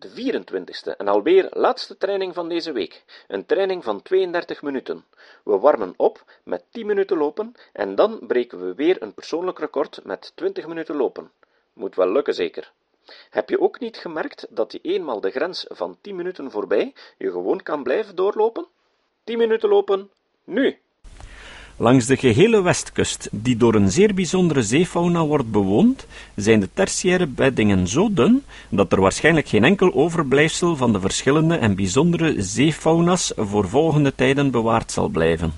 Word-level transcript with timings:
De 0.00 0.08
24ste 0.08 0.96
en 0.96 1.08
alweer 1.08 1.48
laatste 1.50 1.96
training 1.96 2.34
van 2.34 2.48
deze 2.48 2.72
week. 2.72 3.04
Een 3.28 3.46
training 3.46 3.84
van 3.84 4.02
32 4.02 4.62
minuten. 4.62 5.04
We 5.44 5.58
warmen 5.58 5.94
op 5.96 6.24
met 6.42 6.64
10 6.70 6.86
minuten 6.86 7.16
lopen 7.16 7.54
en 7.72 7.94
dan 7.94 8.18
breken 8.26 8.66
we 8.66 8.74
weer 8.74 9.02
een 9.02 9.14
persoonlijk 9.14 9.58
record 9.58 10.00
met 10.04 10.32
20 10.34 10.66
minuten 10.66 10.96
lopen. 10.96 11.30
Moet 11.72 11.94
wel 11.94 12.12
lukken 12.12 12.34
zeker. 12.34 12.72
Heb 13.30 13.48
je 13.48 13.60
ook 13.60 13.80
niet 13.80 13.96
gemerkt 13.96 14.46
dat 14.50 14.72
je 14.72 14.78
eenmaal 14.82 15.20
de 15.20 15.30
grens 15.30 15.64
van 15.68 15.98
10 16.00 16.16
minuten 16.16 16.50
voorbij 16.50 16.94
je 17.18 17.30
gewoon 17.30 17.62
kan 17.62 17.82
blijven 17.82 18.16
doorlopen? 18.16 18.66
10 19.24 19.38
minuten 19.38 19.68
lopen, 19.68 20.10
nu! 20.44 20.78
Langs 21.82 22.06
de 22.06 22.16
gehele 22.16 22.62
westkust, 22.62 23.28
die 23.32 23.56
door 23.56 23.74
een 23.74 23.90
zeer 23.90 24.14
bijzondere 24.14 24.62
zeefauna 24.62 25.24
wordt 25.24 25.50
bewoond, 25.50 26.06
zijn 26.34 26.60
de 26.60 26.68
tertiaire 26.74 27.26
beddingen 27.26 27.88
zo 27.88 28.12
dun 28.12 28.42
dat 28.68 28.92
er 28.92 29.00
waarschijnlijk 29.00 29.48
geen 29.48 29.64
enkel 29.64 29.94
overblijfsel 29.94 30.76
van 30.76 30.92
de 30.92 31.00
verschillende 31.00 31.56
en 31.56 31.74
bijzondere 31.74 32.34
zeefauna's 32.42 33.32
voor 33.36 33.68
volgende 33.68 34.14
tijden 34.14 34.50
bewaard 34.50 34.92
zal 34.92 35.08
blijven. 35.08 35.52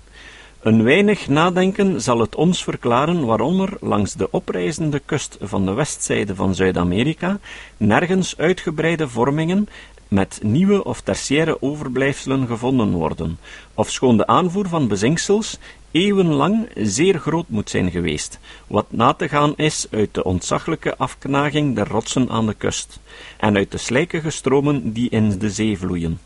Een 0.61 0.83
weinig 0.83 1.29
nadenken 1.29 2.01
zal 2.01 2.19
het 2.19 2.35
ons 2.35 2.65
verklaren 2.65 3.27
waarom 3.27 3.61
er 3.61 3.77
langs 3.81 4.15
de 4.15 4.31
oprijzende 4.31 4.99
kust 5.05 5.37
van 5.41 5.67
de 5.67 5.73
westzijde 5.73 6.35
van 6.35 6.55
Zuid-Amerika 6.55 7.39
nergens 7.77 8.37
uitgebreide 8.37 9.09
vormingen 9.09 9.69
met 10.13 10.41
nieuwe 10.43 10.85
of 10.85 11.01
tertiaire 11.01 11.63
overblijfselen 11.63 12.47
gevonden 12.47 12.91
worden, 12.91 13.39
ofschoon 13.75 14.17
de 14.17 14.27
aanvoer 14.27 14.69
van 14.69 14.89
bezinksels 14.89 15.59
eeuwenlang 15.91 16.69
zeer 16.75 17.19
groot 17.19 17.49
moet 17.49 17.71
zijn 17.71 17.91
geweest, 17.91 18.39
wat 18.67 18.87
na 18.89 19.13
te 19.13 19.29
gaan 19.29 19.57
is 19.57 19.87
uit 19.91 20.15
de 20.15 20.25
ontzaglijke 20.25 20.97
afknaging 20.97 21.75
der 21.75 21.89
rotsen 21.89 22.31
aan 22.31 22.47
de 22.47 22.55
kust, 22.55 23.01
en 23.37 23.57
uit 23.57 23.71
de 23.71 23.79
slijkige 23.79 24.31
stromen 24.31 24.93
die 24.93 25.11
in 25.11 25.39
de 25.39 25.51
zee 25.51 25.79
vloeien. 25.79 26.21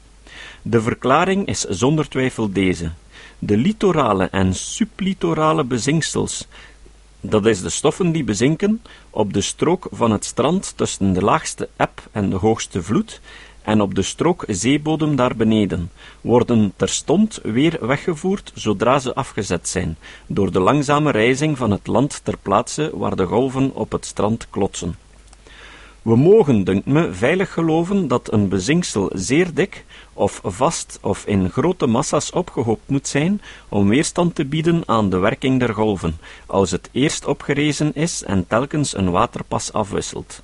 De 0.62 0.82
verklaring 0.82 1.46
is 1.46 1.60
zonder 1.60 2.09
twijfel 2.09 2.52
deze. 2.52 2.90
De 3.38 3.56
litorale 3.56 4.28
en 4.30 4.54
sublitorale 4.54 5.65
bezinksels, 5.65 6.46
dat 7.21 7.46
is 7.46 7.60
de 7.60 7.71
stoffen 7.71 8.12
die 8.12 8.24
bezinken, 8.24 8.82
op 9.10 9.32
de 9.32 9.40
strook 9.40 9.88
van 9.90 10.10
het 10.10 10.24
strand 10.24 10.73
tussen 10.76 11.12
de 11.12 11.23
laagste 11.23 11.68
eb 11.76 12.09
en 12.12 12.30
de 12.30 12.37
hoogste 12.37 12.82
vloed, 12.82 13.21
en 13.66 13.80
op 13.80 13.95
de 13.95 14.02
strook 14.02 14.45
zeebodem 14.46 15.16
daar 15.16 15.36
beneden, 15.36 15.90
worden 16.20 16.72
terstond 16.76 17.40
weer 17.42 17.78
weggevoerd 17.80 18.52
zodra 18.54 18.98
ze 18.98 19.14
afgezet 19.14 19.68
zijn, 19.68 19.96
door 20.26 20.52
de 20.52 20.60
langzame 20.60 21.10
reizing 21.10 21.56
van 21.56 21.70
het 21.70 21.87
land 21.87 22.20
ter 22.24 22.37
plaatse 22.42 22.90
waar 22.94 23.16
de 23.16 23.24
golven 23.24 23.74
op 23.74 23.92
het 23.92 24.06
strand 24.06 24.46
klotsen. 24.50 24.96
We 26.02 26.16
mogen, 26.16 26.64
dunkt 26.64 26.87
me, 26.87 27.12
veilig 27.12 27.52
geloven 27.52 28.09
dat 28.09 28.32
een 28.32 28.48
bezinksel 28.48 29.10
zeer 29.14 29.54
dik, 29.54 29.84
of 30.12 30.40
vast 30.44 30.98
of 31.02 31.26
in 31.26 31.50
grote 31.50 31.87
massa's 31.87 32.32
opgehoopt 32.32 32.88
moet 32.88 33.09
zijn, 33.09 33.40
om 33.68 33.88
weerstand 33.88 34.34
te 34.34 34.44
bieden 34.44 34.82
aan 34.87 35.10
de 35.10 35.18
werking 35.18 35.59
der 35.59 35.74
golven, 35.74 36.18
als 36.46 36.70
het 36.70 36.88
eerst 36.92 37.24
opgerezen 37.24 37.94
is 37.94 38.22
en 38.22 38.46
telkens 38.46 38.96
een 38.96 39.10
waterpas 39.10 39.72
afwisselt. 39.72 40.42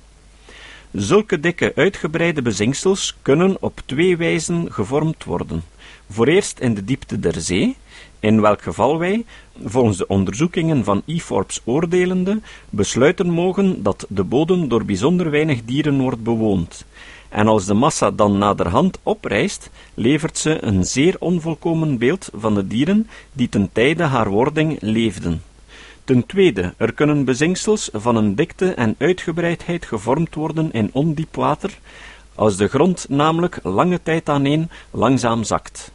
Zulke 0.93 1.39
dikke 1.39 1.71
uitgebreide 1.75 2.41
bezinksels 2.41 3.15
kunnen 3.21 3.57
op 3.59 3.81
twee 3.85 4.17
wijzen 4.17 4.71
gevormd 4.71 5.23
worden. 5.23 5.63
Voor 6.09 6.27
eerst 6.27 6.59
in 6.59 6.73
de 6.73 6.83
diepte 6.83 7.19
der 7.19 7.41
zee, 7.41 7.75
in 8.19 8.41
welk 8.41 8.61
geval 8.61 8.99
wij, 8.99 9.25
volgens 9.63 9.97
de 9.97 10.07
onderzoekingen 10.07 10.83
van 10.83 11.01
E. 11.05 11.19
Forbes 11.19 11.61
oordelende, 11.63 12.41
besluiten 12.69 13.29
mogen 13.29 13.83
dat 13.83 14.05
de 14.09 14.23
bodem 14.23 14.67
door 14.67 14.85
bijzonder 14.85 15.29
weinig 15.29 15.65
dieren 15.65 16.01
wordt 16.01 16.23
bewoond. 16.23 16.85
En 17.29 17.47
als 17.47 17.65
de 17.65 17.73
massa 17.73 18.11
dan 18.11 18.37
naderhand 18.37 18.99
oprijst, 19.03 19.69
levert 19.93 20.37
ze 20.37 20.63
een 20.63 20.85
zeer 20.85 21.15
onvolkomen 21.19 21.97
beeld 21.97 22.29
van 22.33 22.55
de 22.55 22.67
dieren 22.67 23.07
die 23.31 23.49
ten 23.49 23.69
tijde 23.71 24.03
haar 24.03 24.29
wording 24.29 24.77
leefden. 24.81 25.41
Ten 26.05 26.25
tweede, 26.25 26.73
er 26.77 26.93
kunnen 26.93 27.25
bezinksels 27.25 27.89
van 27.93 28.15
een 28.15 28.35
dikte 28.35 28.73
en 28.73 28.95
uitgebreidheid 28.97 29.85
gevormd 29.85 30.35
worden 30.35 30.71
in 30.71 30.89
ondiep 30.93 31.35
water, 31.35 31.79
als 32.35 32.57
de 32.57 32.67
grond 32.67 33.05
namelijk 33.09 33.59
lange 33.63 33.99
tijd 34.03 34.29
aaneen 34.29 34.69
langzaam 34.91 35.43
zakt. 35.43 35.91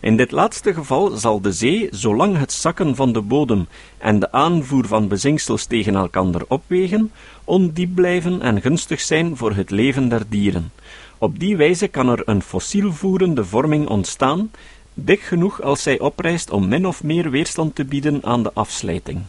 In 0.00 0.16
dit 0.16 0.30
laatste 0.30 0.74
geval 0.74 1.10
zal 1.10 1.40
de 1.40 1.52
zee, 1.52 1.88
zolang 1.90 2.36
het 2.36 2.52
zakken 2.52 2.96
van 2.96 3.12
de 3.12 3.20
bodem 3.20 3.66
en 3.98 4.18
de 4.18 4.32
aanvoer 4.32 4.86
van 4.86 5.08
bezinksels 5.08 5.64
tegen 5.64 5.94
elkander 5.94 6.44
opwegen, 6.48 7.12
ondiep 7.44 7.94
blijven 7.94 8.42
en 8.42 8.60
gunstig 8.60 9.00
zijn 9.00 9.36
voor 9.36 9.52
het 9.52 9.70
leven 9.70 10.08
der 10.08 10.22
dieren. 10.28 10.72
Op 11.18 11.38
die 11.38 11.56
wijze 11.56 11.88
kan 11.88 12.08
er 12.08 12.22
een 12.24 12.42
fossielvoerende 12.42 13.44
vorming 13.44 13.88
ontstaan, 13.88 14.50
dik 14.94 15.20
genoeg 15.20 15.62
als 15.62 15.82
zij 15.82 16.00
oprijst 16.00 16.50
om 16.50 16.68
min 16.68 16.86
of 16.86 17.02
meer 17.02 17.30
weerstand 17.30 17.74
te 17.74 17.84
bieden 17.84 18.24
aan 18.24 18.42
de 18.42 18.50
afslijting. 18.54 19.22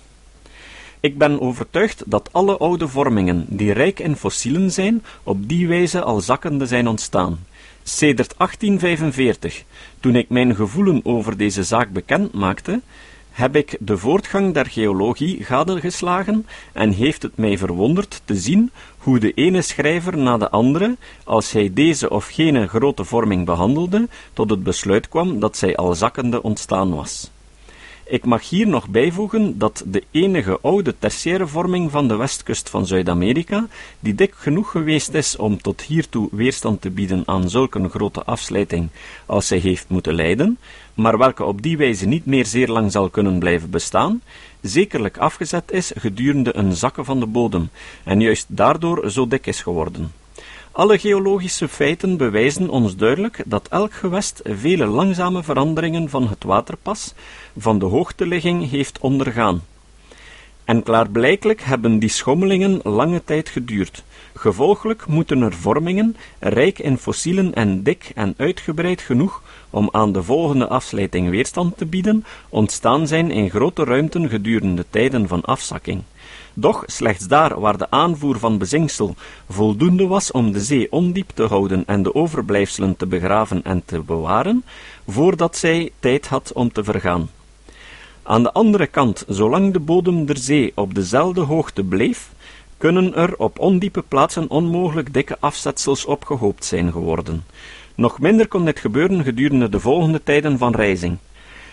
Ik 1.02 1.18
ben 1.18 1.42
overtuigd 1.42 2.04
dat 2.06 2.30
alle 2.32 2.58
oude 2.58 2.88
vormingen, 2.88 3.46
die 3.48 3.72
rijk 3.72 4.00
in 4.00 4.16
fossielen 4.16 4.72
zijn, 4.72 5.04
op 5.24 5.50
die 5.50 5.68
wijze 5.68 6.02
al 6.02 6.22
zakkende 6.22 6.66
zijn 6.66 6.88
ontstaan. 6.88 7.40
Sedert 7.84 8.34
1845, 8.38 9.64
toen 10.00 10.16
ik 10.16 10.30
mijn 10.30 10.56
gevoelen 10.56 11.02
over 11.04 11.38
deze 11.38 11.64
zaak 11.64 11.92
bekend 11.92 12.34
maakte, 12.34 12.82
heb 13.32 13.56
ik 13.56 13.78
de 13.80 13.98
voortgang 13.98 14.54
der 14.54 14.66
geologie 14.66 15.44
gadegeslagen 15.44 16.46
en 16.74 16.92
heeft 16.92 17.22
het 17.22 17.38
mij 17.38 17.58
verwonderd 17.58 18.22
te 18.26 18.36
zien 18.36 18.72
hoe 18.98 19.20
de 19.20 19.32
ene 19.34 19.62
schrijver 19.62 20.18
na 20.18 20.38
de 20.38 20.50
andere, 20.50 20.98
als 21.24 21.52
hij 21.52 21.74
deze 21.74 22.10
of 22.10 22.28
gene 22.28 22.68
grote 22.68 23.04
vorming 23.04 23.46
behandelde, 23.46 24.08
tot 24.34 24.50
het 24.50 24.64
besluit 24.64 25.08
kwam 25.10 25.40
dat 25.40 25.58
zij 25.58 25.76
al 25.76 25.96
zakkende 25.96 26.44
ontstaan 26.44 26.96
was. 26.96 27.32
Ik 28.12 28.26
mag 28.26 28.50
hier 28.50 28.68
nog 28.68 28.88
bijvoegen 28.88 29.58
dat 29.58 29.84
de 29.86 30.04
enige 30.12 30.60
oude 30.62 30.96
tertiaire 31.00 31.48
vorming 31.48 31.92
van 31.92 32.08
de 32.08 32.16
westkust 32.16 32.70
van 32.70 32.86
Zuid-Amerika, 32.86 33.68
die 34.00 34.16
dik 34.16 34.34
genoeg 34.36 34.72
geweest 34.72 35.14
is 35.14 35.36
om 35.36 35.62
tot 35.62 35.82
hiertoe 35.82 36.30
weerstand 36.32 36.82
te 36.82 36.90
bieden 36.90 37.24
aan 37.26 37.50
zulke 37.50 37.90
grote 37.90 38.24
afslijting 38.24 38.90
als 39.26 39.48
zij 39.48 39.58
heeft 39.58 39.86
moeten 39.90 40.14
lijden, 40.14 40.58
maar 40.94 41.18
welke 41.18 41.44
op 41.44 41.62
die 41.62 41.78
wijze 41.78 42.06
niet 42.06 42.26
meer 42.26 42.46
zeer 42.46 42.68
lang 42.68 42.92
zal 42.92 43.10
kunnen 43.10 43.40
blijven 43.40 43.70
bestaan, 43.70 44.22
zekerlijk 44.62 45.18
afgezet 45.18 45.72
is 45.72 45.92
gedurende 45.96 46.56
een 46.56 46.76
zakken 46.76 47.06
van 47.06 47.20
de 47.20 47.26
bodem, 47.26 47.70
en 48.04 48.22
juist 48.22 48.46
daardoor 48.48 49.12
zo 49.12 49.28
dik 49.28 49.48
is 49.48 49.62
geworden. 49.62 50.19
Alle 50.80 51.00
geologische 51.00 51.68
feiten 51.68 52.18
bewijzen 52.18 52.70
ons 52.70 52.96
duidelijk 52.96 53.44
dat 53.46 53.68
elk 53.68 53.94
gewest 53.94 54.42
vele 54.44 54.86
langzame 54.86 55.44
veranderingen 55.44 56.10
van 56.10 56.28
het 56.28 56.44
waterpas, 56.44 57.14
van 57.58 57.80
de 57.80 57.86
hoogteligging 57.86 58.70
heeft 58.70 59.00
ondergaan. 59.00 59.62
En 60.64 60.84
klaarblijkelijk 60.84 61.62
hebben 61.62 62.00
die 62.00 62.10
schommelingen 62.10 62.80
lange 62.84 63.24
tijd 63.24 63.50
geduurd. 63.50 64.04
Gevolglijk 64.34 65.08
moeten 65.08 65.42
er 65.42 65.54
vormingen, 65.54 66.16
rijk 66.40 66.80
in 66.80 66.98
fossielen 66.98 67.54
en 67.54 67.84
dik 67.84 68.12
en 68.16 68.34
uitgebreid 68.38 69.02
genoeg 69.02 69.42
om 69.70 69.90
aan 69.92 70.12
de 70.12 70.24
volgende 70.24 70.68
afslijting 70.68 71.30
weerstand 71.30 71.78
te 71.78 71.86
bieden, 71.86 72.26
ontstaan 72.50 73.08
zijn 73.08 73.32
in 73.32 73.50
grote 73.50 73.84
ruimten 73.84 74.30
gedurende 74.30 74.86
tijden 74.90 75.28
van 75.28 75.42
afzakking. 75.42 76.04
Doch 76.60 76.84
slechts 76.86 77.28
daar 77.28 77.60
waar 77.60 77.78
de 77.78 77.90
aanvoer 77.90 78.40
van 78.40 78.58
bezinksel 78.58 79.16
voldoende 79.50 80.08
was 80.08 80.32
om 80.32 80.52
de 80.52 80.60
zee 80.60 80.92
ondiep 80.92 81.30
te 81.34 81.44
houden 81.44 81.84
en 81.86 82.04
de 82.04 82.16
overblijfselen 82.16 82.96
te 82.98 83.06
begraven 83.06 83.64
en 83.64 83.86
te 83.86 84.00
bewaren, 84.00 84.64
voordat 85.08 85.58
zij 85.58 85.92
tijd 86.00 86.28
had 86.28 86.54
om 86.54 86.72
te 86.72 86.84
vergaan. 86.84 87.30
Aan 88.24 88.44
de 88.44 88.52
andere 88.52 88.88
kant, 88.88 89.24
zolang 89.28 89.74
de 89.74 89.80
bodem 89.80 90.26
der 90.26 90.38
zee 90.38 90.72
op 90.76 90.96
dezelfde 90.96 91.42
hoogte 91.42 91.84
bleef, 91.84 92.32
kunnen 92.78 93.16
er 93.16 93.38
op 93.38 93.60
ondiepe 93.60 94.02
plaatsen 94.08 94.50
onmogelijk 94.50 95.14
dikke 95.14 95.38
afzetsels 95.40 96.06
opgehoopt 96.06 96.66
zijn 96.66 96.92
geworden. 96.92 97.44
Nog 97.96 98.20
minder 98.20 98.48
kon 98.48 98.66
dit 98.66 98.80
gebeuren 98.80 99.24
gedurende 99.24 99.70
de 99.70 99.80
volgende 99.80 100.24
tijden 100.24 100.58
van 100.58 100.76
reizing. 100.76 101.18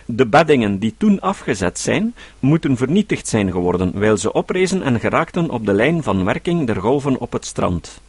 De 0.09 0.27
beddingen 0.27 0.79
die 0.79 0.95
toen 0.99 1.21
afgezet 1.21 1.79
zijn, 1.79 2.15
moeten 2.41 2.77
vernietigd 2.77 3.29
zijn 3.29 3.51
geworden, 3.51 3.99
wijl 3.99 4.17
ze 4.17 4.33
oprezen 4.33 4.83
en 4.83 5.01
geraakten 5.01 5.51
op 5.51 5.67
de 5.67 5.73
lijn 5.73 6.03
van 6.03 6.25
werking 6.25 6.67
der 6.67 6.81
golven 6.81 7.21
op 7.21 7.33
het 7.33 7.45
strand. 7.45 8.01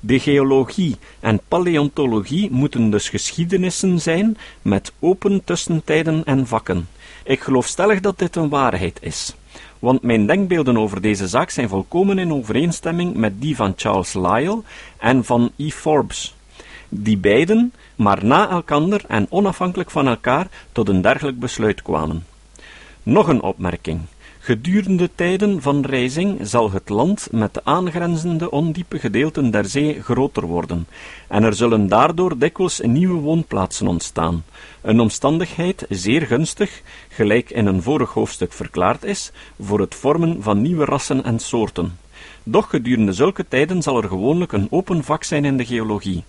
De 0.00 0.20
geologie 0.20 0.96
en 1.20 1.40
paleontologie 1.48 2.50
moeten 2.50 2.90
dus 2.90 3.08
geschiedenissen 3.08 4.00
zijn 4.00 4.36
met 4.62 4.92
open 4.98 5.44
tussentijden 5.44 6.24
en 6.24 6.46
vakken. 6.46 6.88
Ik 7.24 7.40
geloof 7.40 7.66
stellig 7.66 8.00
dat 8.00 8.18
dit 8.18 8.36
een 8.36 8.48
waarheid 8.48 8.98
is, 9.00 9.36
want 9.78 10.02
mijn 10.02 10.26
denkbeelden 10.26 10.78
over 10.78 11.00
deze 11.00 11.28
zaak 11.28 11.50
zijn 11.50 11.68
volkomen 11.68 12.18
in 12.18 12.32
overeenstemming 12.32 13.14
met 13.14 13.40
die 13.40 13.56
van 13.56 13.72
Charles 13.76 14.14
Lyell 14.14 14.58
en 14.98 15.24
van 15.24 15.50
E. 15.56 15.70
Forbes, 15.70 16.35
die 16.88 17.18
beiden, 17.18 17.72
maar 17.96 18.24
na 18.24 18.50
elkander 18.50 19.04
en 19.08 19.26
onafhankelijk 19.30 19.90
van 19.90 20.06
elkaar, 20.06 20.46
tot 20.72 20.88
een 20.88 21.00
dergelijk 21.00 21.38
besluit 21.38 21.82
kwamen. 21.82 22.24
Nog 23.02 23.28
een 23.28 23.42
opmerking. 23.42 24.00
Gedurende 24.46 25.10
tijden 25.14 25.62
van 25.62 25.84
rijzing 25.84 26.38
zal 26.42 26.70
het 26.70 26.88
land 26.88 27.28
met 27.30 27.54
de 27.54 27.60
aangrenzende 27.64 28.50
ondiepe 28.50 28.98
gedeelten 28.98 29.50
der 29.50 29.64
zee 29.64 30.02
groter 30.02 30.46
worden, 30.46 30.86
en 31.28 31.42
er 31.42 31.54
zullen 31.54 31.88
daardoor 31.88 32.38
dikwijls 32.38 32.80
nieuwe 32.80 33.20
woonplaatsen 33.20 33.86
ontstaan, 33.86 34.44
een 34.80 35.00
omstandigheid 35.00 35.86
zeer 35.88 36.26
gunstig, 36.26 36.82
gelijk 37.08 37.50
in 37.50 37.66
een 37.66 37.82
vorig 37.82 38.12
hoofdstuk 38.12 38.52
verklaard 38.52 39.04
is, 39.04 39.32
voor 39.60 39.80
het 39.80 39.94
vormen 39.94 40.42
van 40.42 40.62
nieuwe 40.62 40.84
rassen 40.84 41.24
en 41.24 41.38
soorten. 41.38 41.98
Doch 42.42 42.70
gedurende 42.70 43.12
zulke 43.12 43.48
tijden 43.48 43.82
zal 43.82 44.02
er 44.02 44.08
gewoonlijk 44.08 44.52
een 44.52 44.68
open 44.70 45.04
vak 45.04 45.24
zijn 45.24 45.44
in 45.44 45.56
de 45.56 45.64
geologie. 45.64 46.24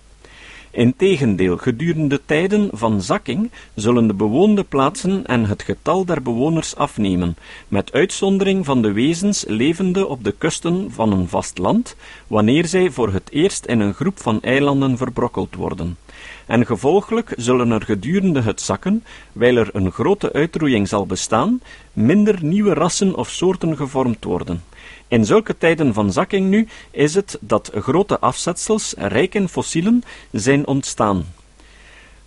Integendeel, 0.78 1.56
gedurende 1.56 2.20
tijden 2.24 2.70
van 2.72 3.02
zakking 3.02 3.50
zullen 3.74 4.06
de 4.06 4.14
bewoonde 4.14 4.64
plaatsen 4.64 5.26
en 5.26 5.44
het 5.44 5.62
getal 5.62 6.04
der 6.04 6.22
bewoners 6.22 6.76
afnemen, 6.76 7.36
met 7.68 7.92
uitzondering 7.92 8.64
van 8.64 8.82
de 8.82 8.92
wezens 8.92 9.44
levende 9.48 10.06
op 10.06 10.24
de 10.24 10.32
kusten 10.32 10.90
van 10.90 11.12
een 11.12 11.28
vast 11.28 11.58
land, 11.58 11.96
wanneer 12.26 12.66
zij 12.66 12.90
voor 12.90 13.12
het 13.12 13.30
eerst 13.30 13.64
in 13.64 13.80
een 13.80 13.94
groep 13.94 14.20
van 14.20 14.42
eilanden 14.42 14.96
verbrokkeld 14.96 15.54
worden. 15.54 15.96
En 16.46 16.66
gevolglijk 16.66 17.32
zullen 17.36 17.70
er 17.70 17.82
gedurende 17.82 18.40
het 18.40 18.60
zakken, 18.60 19.04
wijl 19.32 19.56
er 19.56 19.70
een 19.72 19.92
grote 19.92 20.32
uitroeiing 20.32 20.88
zal 20.88 21.06
bestaan, 21.06 21.60
minder 21.92 22.44
nieuwe 22.44 22.74
rassen 22.74 23.16
of 23.16 23.28
soorten 23.28 23.76
gevormd 23.76 24.24
worden. 24.24 24.62
In 25.08 25.24
zulke 25.24 25.58
tijden 25.58 25.94
van 25.94 26.12
zakking 26.12 26.48
nu 26.48 26.68
is 26.90 27.14
het 27.14 27.38
dat 27.40 27.70
grote 27.74 28.18
afzetsels, 28.18 28.94
rijk 28.96 29.34
in 29.34 29.48
fossielen, 29.48 30.02
zijn 30.32 30.66
ontstaan. 30.66 31.24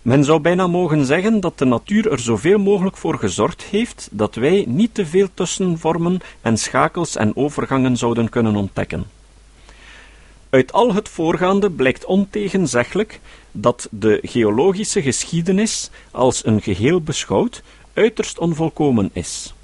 Men 0.02 0.24
zou 0.24 0.40
bijna 0.40 0.66
mogen 0.66 1.06
zeggen 1.06 1.40
dat 1.40 1.58
de 1.58 1.64
natuur 1.64 2.10
er 2.10 2.18
zoveel 2.18 2.58
mogelijk 2.58 2.96
voor 2.96 3.18
gezorgd 3.18 3.62
heeft 3.62 4.08
dat 4.10 4.34
wij 4.34 4.64
niet 4.68 4.94
te 4.94 5.06
veel 5.06 5.28
tussenvormen 5.34 6.20
en 6.40 6.58
schakels 6.58 7.16
en 7.16 7.36
overgangen 7.36 7.96
zouden 7.96 8.28
kunnen 8.28 8.56
ontdekken. 8.56 9.04
Uit 10.50 10.72
al 10.72 10.94
het 10.94 11.08
voorgaande 11.08 11.70
blijkt 11.70 12.04
ontegenzeggelijk 12.04 13.20
dat 13.52 13.88
de 13.90 14.18
geologische 14.22 15.02
geschiedenis 15.02 15.90
als 16.10 16.44
een 16.46 16.62
geheel 16.62 17.00
beschouwd 17.00 17.62
uiterst 17.94 18.38
onvolkomen 18.38 19.10
is. 19.12 19.54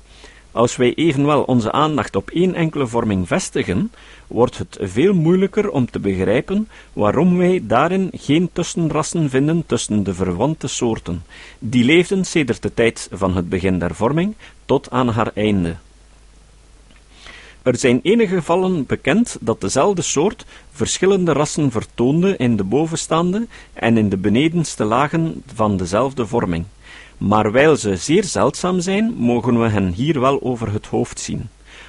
Als 0.53 0.77
wij 0.77 0.95
evenwel 0.95 1.43
onze 1.43 1.73
aandacht 1.73 2.17
op 2.17 2.31
één 2.31 2.55
enkele 2.55 2.87
vorming 2.87 3.27
vestigen, 3.27 3.93
wordt 4.27 4.59
het 4.59 4.79
veel 4.81 5.15
moeilijker 5.15 5.71
om 5.71 5.91
te 5.91 5.99
begrijpen 5.99 6.69
waarom 6.93 7.37
wij 7.37 7.61
daarin 7.63 8.11
geen 8.13 8.51
tussenrassen 8.53 9.31
vinden 9.31 9.67
tussen 9.67 10.03
de 10.03 10.15
verwante 10.15 10.67
soorten, 10.67 11.23
die 11.59 11.85
leefden 11.85 12.25
sedert 12.25 12.63
de 12.63 12.75
tijd 12.75 13.09
van 13.13 13.37
het 13.37 13.49
begin 13.49 13.79
der 13.79 13.95
vorming 13.95 14.35
tot 14.65 14.91
aan 14.91 15.09
haar 15.09 15.31
einde. 15.35 15.77
Er 17.63 17.77
zijn 17.77 18.01
enige 18.03 18.35
gevallen 18.35 18.87
bekend 18.87 19.37
dat 19.41 19.61
dezelfde 19.61 20.03
soort 20.03 20.45
verschillende 20.71 21.33
rassen 21.33 21.71
vertoonde 21.71 22.37
in 22.37 22.57
de 22.57 22.65
bovenstaande 22.65 23.47
en 23.73 23.97
in 23.97 24.09
de 24.09 24.17
benedenste 24.17 24.85
lagen 24.85 25.43
van 25.55 25.77
dezelfde 25.77 26.27
vorming 26.27 26.65
maar 27.19 27.53
wijl 27.53 27.77
ze 27.77 27.97
zeer 27.97 28.25
zeldzaam 28.25 28.81
zijn, 28.81 29.15
mogen 29.17 29.61
we 29.61 29.69
hen 29.69 29.93
hier 29.93 30.21
wel 30.21 30.43
over 30.43 30.73
het 30.73 30.87
hoofd 30.87 31.21
zien. 31.21 31.49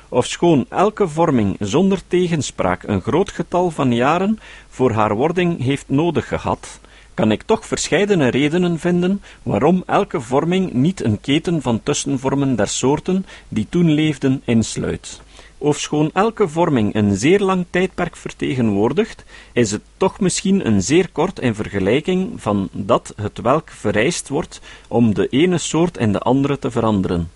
Ofschoon 0.10 0.66
elke 0.70 1.08
vorming 1.08 1.56
zonder 1.60 2.02
tegenspraak 2.08 2.84
een 2.84 3.02
groot 3.02 3.32
getal 3.32 3.72
van 3.72 3.94
jaren 3.94 4.40
voor 4.70 4.92
haar 4.92 5.16
wording 5.16 5.64
heeft 5.64 5.90
nodig 5.90 6.28
gehad, 6.28 6.80
kan 7.14 7.32
ik 7.32 7.44
toch 7.44 7.66
verscheidene 7.66 8.28
redenen 8.28 8.80
vinden 8.80 9.22
waarom 9.44 9.84
elke 9.86 10.22
vorming 10.22 10.74
niet 10.74 11.04
een 11.04 11.22
keten 11.22 11.62
van 11.62 11.84
tussenvormen 11.84 12.56
der 12.56 12.68
soorten 12.68 13.26
die 13.50 13.68
toen 13.70 13.92
leefden 13.92 14.42
insluit. 14.46 15.22
Ofschoon 15.62 16.10
elke 16.14 16.48
vorming 16.48 16.96
een 16.96 17.18
zeer 17.18 17.40
lang 17.40 17.66
tijdperk 17.70 18.16
vertegenwoordigt, 18.16 19.24
is 19.54 19.72
het 19.72 19.82
toch 19.98 20.20
misschien 20.20 20.68
een 20.68 20.82
zeer 20.82 21.10
kort 21.12 21.40
in 21.40 21.56
vergelijking 21.56 22.42
van 22.42 22.70
dat 22.72 23.14
het 23.16 23.42
welk 23.42 23.70
vereist 23.70 24.30
wordt 24.30 24.62
om 24.88 25.14
de 25.14 25.28
ene 25.28 25.58
soort 25.58 25.98
in 25.98 26.12
de 26.12 26.20
andere 26.20 26.60
te 26.60 26.72
veranderen. 26.72 27.32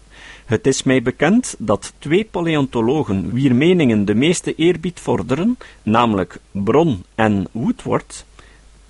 Het 0.45 0.67
is 0.67 0.83
mij 0.83 1.01
bekend 1.01 1.55
dat 1.57 1.93
twee 1.99 2.25
paleontologen, 2.25 3.33
wier 3.33 3.55
meningen 3.55 4.05
de 4.05 4.15
meeste 4.15 4.55
eerbied 4.55 4.99
vorderen, 4.99 5.57
namelijk 5.81 6.39
Bron 6.51 7.03
en 7.15 7.47
Woodward, 7.51 8.25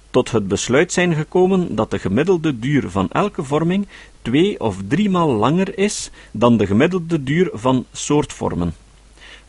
tot 0.10 0.32
het 0.32 0.48
besluit 0.48 0.92
zijn 0.92 1.14
gekomen 1.14 1.76
dat 1.76 1.92
de 1.92 2.00
gemiddelde 2.00 2.60
duur 2.60 2.90
van 2.90 3.10
elke 3.12 3.44
vorming 3.44 3.88
twee 4.22 4.60
of 4.60 4.78
driemaal 4.88 5.30
langer 5.30 5.78
is 5.78 6.12
dan 6.32 6.58
de 6.58 6.66
gemiddelde 6.66 7.24
duur 7.24 7.50
van 7.54 7.86
soortvormen. 7.92 8.83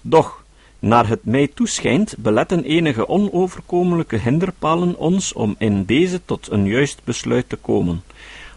Doch, 0.07 0.45
naar 0.79 1.09
het 1.09 1.25
mij 1.25 1.49
toeschijnt, 1.55 2.15
beletten 2.19 2.65
enige 2.65 3.09
onoverkomelijke 3.09 4.17
hinderpalen 4.17 4.97
ons 4.97 5.33
om 5.33 5.55
in 5.59 5.85
deze 5.85 6.21
tot 6.25 6.51
een 6.51 6.67
juist 6.67 7.01
besluit 7.05 7.49
te 7.49 7.57
komen. 7.57 8.03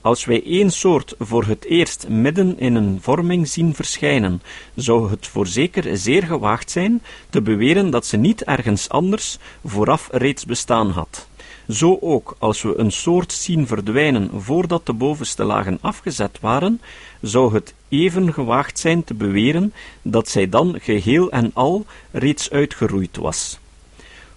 Als 0.02 0.26
wij 0.26 0.44
één 0.44 0.72
soort 0.72 1.16
voor 1.20 1.46
het 1.46 1.66
eerst 1.66 2.08
midden 2.10 2.60
in 2.60 2.76
een 2.76 2.98
vorming 3.02 3.48
zien 3.48 3.76
verschijnen, 3.76 4.42
zou 4.76 5.10
het 5.10 5.28
voorzeker 5.28 5.98
zeer 5.98 6.24
gewaagd 6.24 6.72
zijn 6.72 7.02
te 7.30 7.42
beweren 7.42 7.90
dat 7.90 8.06
ze 8.06 8.18
niet 8.18 8.44
ergens 8.44 8.90
anders 8.90 9.38
vooraf 9.66 10.10
reeds 10.12 10.46
bestaan 10.46 10.90
had. 10.90 11.28
Zo 11.70 11.98
ook, 12.02 12.36
als 12.40 12.62
we 12.62 12.78
een 12.78 12.92
soort 12.92 13.32
zien 13.32 13.68
verdwijnen 13.68 14.30
voordat 14.42 14.86
de 14.86 14.94
bovenste 14.94 15.44
lagen 15.44 15.78
afgezet 15.82 16.40
waren, 16.40 16.82
zou 17.22 17.54
het 17.54 17.74
even 17.90 18.34
gewaagd 18.34 18.80
zijn 18.80 19.04
te 19.04 19.14
beweren 19.14 19.74
dat 20.02 20.30
zij 20.30 20.50
dan 20.50 20.76
geheel 20.80 21.32
en 21.32 21.52
al 21.54 21.86
reeds 22.12 22.52
uitgeroeid 22.52 23.18
was. 23.18 23.60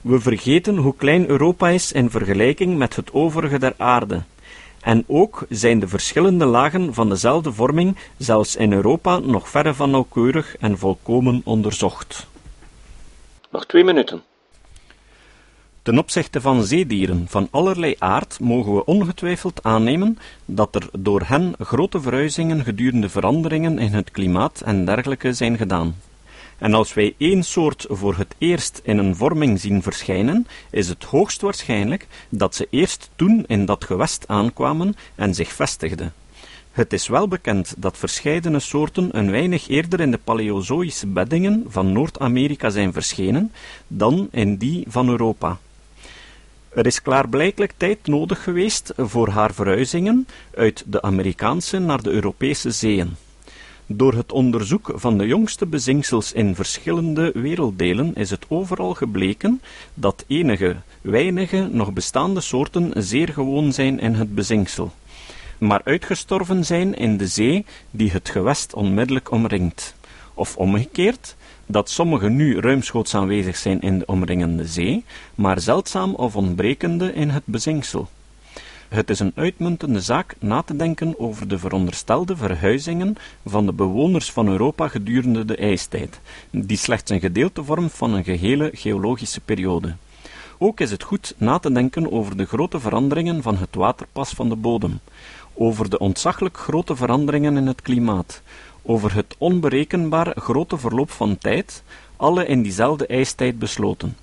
We 0.00 0.21
vergeten 0.21 0.77
hoe 0.77 0.97
klein 0.97 1.29
Europa 1.29 1.69
is 1.69 1.93
in 1.93 2.11
vergelijking 2.11 2.79
met 2.79 2.97
het 2.97 3.12
overige 3.12 3.59
der 3.59 3.75
aarde. 3.77 4.23
En 4.81 5.05
ook 5.06 5.47
zijn 5.49 5.81
de 5.81 5.88
verschillende 5.88 6.44
lagen 6.44 6.94
van 6.94 7.09
dezelfde 7.09 7.53
vorming 7.53 7.97
zelfs 8.17 8.56
in 8.56 8.73
Europa 8.73 9.19
nog 9.19 9.49
verre 9.49 9.75
van 9.75 9.91
nauwkeurig 9.91 10.56
en 10.56 10.79
volkomen 10.79 11.41
onderzocht. 11.44 12.27
Nog 13.50 13.67
twee 13.67 13.85
minuten. 13.85 14.23
Ten 15.91 15.99
opzichte 15.99 16.41
van 16.41 16.65
zeedieren 16.65 17.27
van 17.29 17.49
allerlei 17.51 17.95
aard 17.99 18.41
mogen 18.41 18.75
we 18.75 18.85
ongetwijfeld 18.85 19.63
aannemen 19.63 20.19
dat 20.45 20.75
er 20.75 20.89
door 20.99 21.23
hen 21.25 21.55
grote 21.59 22.01
verhuizingen 22.01 22.65
gedurende 22.65 23.09
veranderingen 23.09 23.79
in 23.79 23.93
het 23.93 24.11
klimaat 24.11 24.61
en 24.61 24.85
dergelijke 24.85 25.33
zijn 25.33 25.57
gedaan. 25.57 25.97
En 26.59 26.75
als 26.75 26.95
wij 26.95 27.15
één 27.19 27.43
soort 27.43 27.87
voor 27.89 28.17
het 28.17 28.35
eerst 28.39 28.81
in 28.85 28.99
een 28.99 29.17
vorming 29.17 29.61
zien 29.61 29.83
verschijnen, 29.83 30.47
is 30.71 30.89
het 30.89 31.05
hoogst 31.05 31.41
waarschijnlijk 31.41 32.07
dat 32.29 32.55
ze 32.55 32.67
eerst 32.71 33.11
toen 33.17 33.45
in 33.47 33.65
dat 33.65 33.85
gewest 33.85 34.25
aankwamen 34.29 34.97
en 35.15 35.35
zich 35.35 35.53
vestigden. 35.53 36.13
Het 36.73 36.93
is 36.93 37.09
wel 37.09 37.29
bekend 37.29 37.75
dat 37.77 37.99
verscheidene 37.99 38.61
soorten 38.61 39.19
een 39.19 39.31
weinig 39.31 39.69
eerder 39.69 40.01
in 40.01 40.11
de 40.11 40.20
Paleozoïsche 40.25 41.06
beddingen 41.06 41.65
van 41.69 41.93
Noord-Amerika 41.93 42.70
zijn 42.70 42.93
verschenen 42.93 43.53
dan 43.87 44.29
in 44.31 44.56
die 44.56 44.85
van 44.89 45.09
Europa. 45.09 45.59
Er 46.70 46.86
is 46.86 47.03
klaarblijkelijk 47.03 47.72
tijd 47.77 48.06
nodig 48.06 48.43
geweest 48.43 48.93
voor 48.96 49.29
haar 49.29 49.55
verhuizingen 49.55 50.27
uit 50.55 50.84
de 50.86 51.03
Amerikaanse 51.03 51.79
naar 51.79 52.03
de 52.03 52.10
Europese 52.10 52.70
zeeën. 52.70 53.17
Door 53.86 54.15
het 54.15 54.32
onderzoek 54.32 54.93
van 54.94 55.19
de 55.19 55.27
jongste 55.27 55.67
bezinksels 55.67 56.32
in 56.32 56.55
verschillende 56.55 57.31
werelddelen 57.34 58.15
is 58.15 58.31
het 58.31 58.44
overal 58.48 58.94
gebleken 58.94 59.60
dat 59.94 60.24
enige, 60.27 60.77
weinige 61.00 61.69
nog 61.72 61.93
bestaande 61.93 62.41
soorten 62.41 62.93
zeer 62.94 63.29
gewoon 63.29 63.72
zijn 63.72 64.00
in 64.00 64.15
het 64.15 64.34
bezinksel, 64.34 64.93
maar 65.58 65.81
uitgestorven 65.84 66.65
zijn 66.65 66.94
in 66.94 67.17
de 67.17 67.27
zee 67.27 67.65
die 67.91 68.10
het 68.10 68.29
gewest 68.29 68.74
onmiddellijk 68.74 69.31
omringt. 69.31 69.94
Of 70.41 70.56
omgekeerd, 70.56 71.37
dat 71.67 71.91
sommige 71.91 72.29
nu 72.29 72.61
ruimschoots 72.61 73.15
aanwezig 73.15 73.56
zijn 73.56 73.81
in 73.81 73.99
de 73.99 74.06
omringende 74.06 74.67
zee, 74.67 75.05
maar 75.35 75.61
zeldzaam 75.61 76.15
of 76.15 76.37
ontbrekende 76.37 77.13
in 77.13 77.29
het 77.29 77.43
bezinksel. 77.44 78.09
Het 78.89 79.11
is 79.11 79.20
een 79.20 79.32
uitmuntende 79.35 80.01
zaak 80.01 80.35
na 80.39 80.63
te 80.63 80.77
denken 80.77 81.19
over 81.19 81.49
de 81.49 81.59
veronderstelde 81.59 82.37
verhuizingen 82.37 83.17
van 83.47 83.67
de 83.67 83.73
bewoners 83.73 84.32
van 84.32 84.49
Europa 84.49 84.89
gedurende 84.89 85.44
de 85.44 85.56
ijstijd, 85.56 86.20
die 86.51 86.77
slechts 86.77 87.11
een 87.11 87.20
gedeelte 87.20 87.65
vormt 87.65 87.93
van 87.93 88.15
een 88.15 88.25
gehele 88.25 88.70
geologische 88.75 89.41
periode. 89.41 89.94
Ook 90.59 90.81
is 90.81 90.91
het 90.91 91.03
goed 91.03 91.35
na 91.37 91.59
te 91.59 91.73
denken 91.73 92.13
over 92.13 92.37
de 92.37 92.47
grote 92.47 92.81
veranderingen 92.81 93.43
van 93.43 93.56
het 93.56 93.75
waterpas 93.75 94.31
van 94.31 94.49
de 94.49 94.56
bodem, 94.56 95.01
over 95.55 95.91
de 95.91 95.99
ontzaglijk 95.99 96.56
grote 96.59 96.97
veranderingen 96.97 97.56
in 97.56 97.67
het 97.67 97.82
klimaat, 97.82 98.43
over 98.82 99.15
het 99.15 99.34
onberekenbaar 99.39 100.32
grote 100.37 100.79
verloop 100.79 101.10
van 101.10 101.39
tijd, 101.39 101.82
alle 102.17 102.46
in 102.46 102.63
diezelfde 102.63 103.06
ijstijd 103.06 103.58
besloten. 103.58 104.17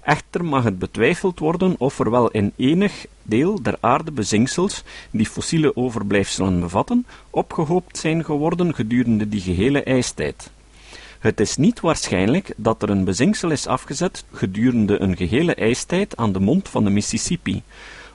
Echter 0.00 0.44
mag 0.44 0.64
het 0.64 0.78
betwijfeld 0.78 1.38
worden 1.38 1.74
of 1.78 1.98
er 1.98 2.10
wel 2.10 2.30
in 2.30 2.52
enig 2.56 3.06
deel 3.22 3.62
der 3.62 3.76
aarde 3.80 4.10
bezinksels, 4.10 4.82
die 5.10 5.26
fossiele 5.26 5.76
overblijfselen 5.76 6.60
bevatten, 6.60 7.06
opgehoopt 7.30 7.98
zijn 7.98 8.24
geworden 8.24 8.74
gedurende 8.74 9.28
die 9.28 9.40
gehele 9.40 9.82
ijstijd. 9.82 10.50
Het 11.18 11.40
is 11.40 11.56
niet 11.56 11.80
waarschijnlijk 11.80 12.52
dat 12.56 12.82
er 12.82 12.90
een 12.90 13.04
bezinksel 13.04 13.50
is 13.50 13.66
afgezet 13.66 14.24
gedurende 14.32 15.00
een 15.00 15.16
gehele 15.16 15.54
ijstijd 15.54 16.16
aan 16.16 16.32
de 16.32 16.40
mond 16.40 16.68
van 16.68 16.84
de 16.84 16.90
Mississippi, 16.90 17.62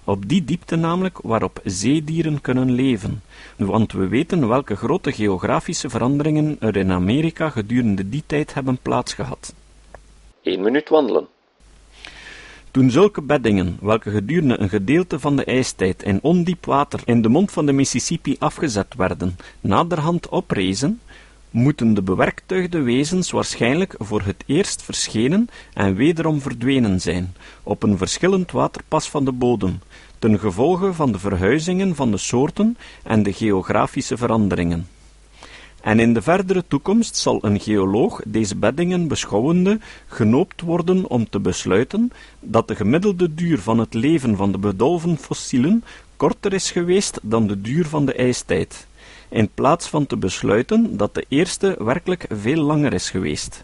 op 0.06 0.30
die 0.30 0.44
diepte 0.44 0.76
namelijk 0.76 1.20
waarop 1.24 1.60
zeedieren 1.64 2.42
kunnen 2.42 2.72
leven, 2.72 3.22
want 3.58 3.92
we 3.92 4.08
weten 4.08 4.48
welke 4.48 4.76
grote 4.76 5.12
geografische 5.12 5.90
veranderingen 5.90 6.58
er 6.60 6.76
in 6.76 6.92
Amerika 6.92 7.50
gedurende 7.50 8.10
die 8.10 8.24
tijd 8.26 8.54
hebben 8.54 8.78
plaatsgehad. 8.82 9.54
1 10.42 10.62
minuut 10.62 10.90
wandelen. 10.90 11.28
Toen 12.72 12.92
zulke 12.92 13.22
beddingen, 13.22 13.78
welke 13.82 14.12
gedurende 14.12 14.60
een 14.60 14.70
gedeelte 14.70 15.20
van 15.20 15.36
de 15.36 15.44
ijstijd 15.44 16.04
in 16.04 16.20
ondiep 16.22 16.66
water 16.66 17.00
in 17.06 17.22
de 17.22 17.30
mond 17.30 17.52
van 17.52 17.66
de 17.66 17.72
Mississippi 17.72 18.36
afgezet 18.40 18.96
werden, 18.96 19.38
naderhand 19.62 20.30
oprezen, 20.30 21.02
moeten 21.56 21.94
de 21.94 22.02
bewerktuigde 22.02 22.82
wezens 22.82 23.32
waarschijnlijk 23.32 23.96
voor 23.98 24.22
het 24.22 24.44
eerst 24.46 24.82
verschenen 24.82 25.50
en 25.74 25.96
wederom 25.96 26.42
verdwenen 26.42 27.02
zijn, 27.02 27.36
op 27.64 27.84
een 27.84 27.98
verschillend 27.98 28.52
waterpas 28.52 29.10
van 29.10 29.26
de 29.26 29.32
bodem, 29.32 29.80
ten 30.20 30.40
gevolge 30.40 30.94
van 30.94 31.12
de 31.12 31.20
verhuizingen 31.20 31.96
van 31.96 32.12
de 32.12 32.18
soorten 32.18 32.78
en 33.04 33.24
de 33.24 33.34
geografische 33.34 34.18
veranderingen. 34.18 34.88
En 35.82 36.00
in 36.00 36.14
de 36.14 36.22
verdere 36.22 36.64
toekomst 36.68 37.16
zal 37.16 37.40
een 37.42 37.60
geoloog 37.60 38.22
deze 38.26 38.56
beddingen 38.56 39.08
beschouwende 39.08 39.80
genoopt 40.08 40.62
worden 40.62 41.10
om 41.10 41.30
te 41.30 41.40
besluiten 41.40 42.12
dat 42.40 42.68
de 42.68 42.76
gemiddelde 42.76 43.34
duur 43.34 43.60
van 43.60 43.80
het 43.80 43.94
leven 43.94 44.36
van 44.36 44.52
de 44.52 44.58
bedolven 44.58 45.18
fossielen 45.18 45.84
korter 46.18 46.54
is 46.54 46.72
geweest 46.72 47.20
dan 47.22 47.48
de 47.48 47.62
duur 47.62 47.86
van 47.86 48.06
de 48.06 48.14
ijstijd, 48.14 48.88
in 49.29 49.50
plaats 49.53 49.88
van 49.88 50.05
te 50.05 50.17
besluiten 50.17 50.98
dat 50.98 51.13
de 51.13 51.25
eerste 51.27 51.75
werkelijk 51.79 52.25
veel 52.29 52.62
langer 52.62 52.94
is 52.94 53.10
geweest. 53.10 53.63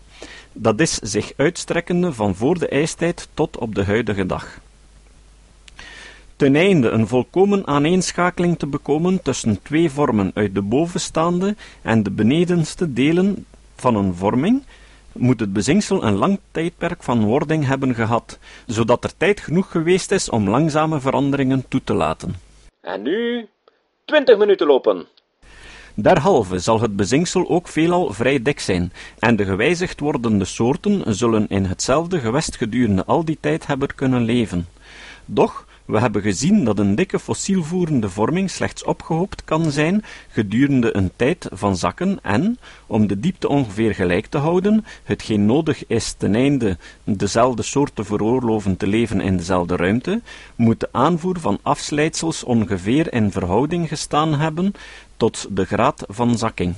Dat 0.54 0.80
is 0.80 0.94
zich 0.94 1.34
uitstrekkende 1.38 2.14
van 2.14 2.36
voor 2.36 2.60
de 2.60 2.68
ijstijd 2.68 3.28
tot 3.34 3.58
op 3.58 3.76
de 3.76 3.84
huidige 3.84 4.26
dag. 4.26 4.60
Ten 6.36 6.56
einde 6.56 6.90
een 6.90 7.08
volkomen 7.08 7.68
aaneenschakeling 7.68 8.60
te 8.60 8.68
bekomen 8.68 9.22
tussen 9.22 9.62
twee 9.62 9.92
vormen 9.92 10.32
uit 10.34 10.56
de 10.56 10.62
bovenstaande 10.62 11.56
en 11.82 12.04
de 12.04 12.12
benedenste 12.12 12.94
delen 12.94 13.46
van 13.76 13.96
een 13.96 14.14
vorming, 14.14 14.64
moet 15.12 15.40
het 15.40 15.54
bezinksel 15.54 16.04
een 16.04 16.16
lang 16.16 16.40
tijdperk 16.52 17.04
van 17.04 17.26
wording 17.26 17.66
hebben 17.66 17.96
gehad, 17.96 18.40
zodat 18.66 19.04
er 19.04 19.18
tijd 19.18 19.40
genoeg 19.40 19.72
geweest 19.72 20.12
is 20.12 20.30
om 20.30 20.50
langzame 20.50 21.00
veranderingen 21.00 21.66
toe 21.68 21.84
te 21.84 21.94
laten. 21.94 22.36
En 22.82 23.02
nu 23.02 23.48
20 24.06 24.38
minuten 24.38 24.68
lopen. 24.68 25.08
Derhalve 25.94 26.60
zal 26.60 26.82
het 26.82 26.96
bezinksel 26.96 27.50
ook 27.50 27.68
veelal 27.68 28.14
vrij 28.14 28.42
dik 28.42 28.60
zijn, 28.60 28.92
en 29.20 29.36
de 29.36 29.46
gewijzigd 29.46 30.00
wordende 30.00 30.46
soorten 30.46 31.16
zullen 31.16 31.48
in 31.50 31.66
hetzelfde 31.66 32.20
gewest 32.20 32.56
gedurende 32.56 33.06
al 33.06 33.26
die 33.26 33.38
tijd 33.40 33.68
hebben 33.68 33.96
kunnen 33.96 34.24
leven. 34.24 34.68
Doch 35.26 35.66
we 35.92 36.00
hebben 36.00 36.22
gezien 36.22 36.64
dat 36.64 36.80
een 36.80 36.96
dikke 36.96 37.20
fossielvoerende 37.20 38.10
vorming 38.10 38.50
slechts 38.50 38.84
opgehoopt 38.84 39.44
kan 39.44 39.72
zijn 39.72 40.04
gedurende 40.30 40.96
een 40.96 41.12
tijd 41.16 41.48
van 41.52 41.78
zakken 41.78 42.20
en, 42.22 42.58
om 42.88 43.08
de 43.08 43.20
diepte 43.20 43.48
ongeveer 43.48 43.96
gelijk 43.96 44.26
te 44.26 44.38
houden, 44.38 44.86
hetgeen 45.04 45.46
nodig 45.46 45.88
is 45.88 46.12
ten 46.18 46.36
einde 46.36 46.78
dezelfde 47.04 47.64
soort 47.64 47.96
te 47.96 48.04
veroorloven 48.04 48.78
te 48.78 48.88
leven 48.88 49.22
in 49.22 49.38
dezelfde 49.38 49.76
ruimte, 49.76 50.22
moet 50.56 50.80
de 50.80 50.90
aanvoer 50.92 51.40
van 51.40 51.60
afslijtsels 51.62 52.44
ongeveer 52.44 53.14
in 53.14 53.32
verhouding 53.32 53.88
gestaan 53.88 54.40
hebben 54.40 54.74
tot 55.22 55.48
de 55.50 55.66
graad 55.66 56.04
van 56.08 56.38
zakking. 56.38 56.74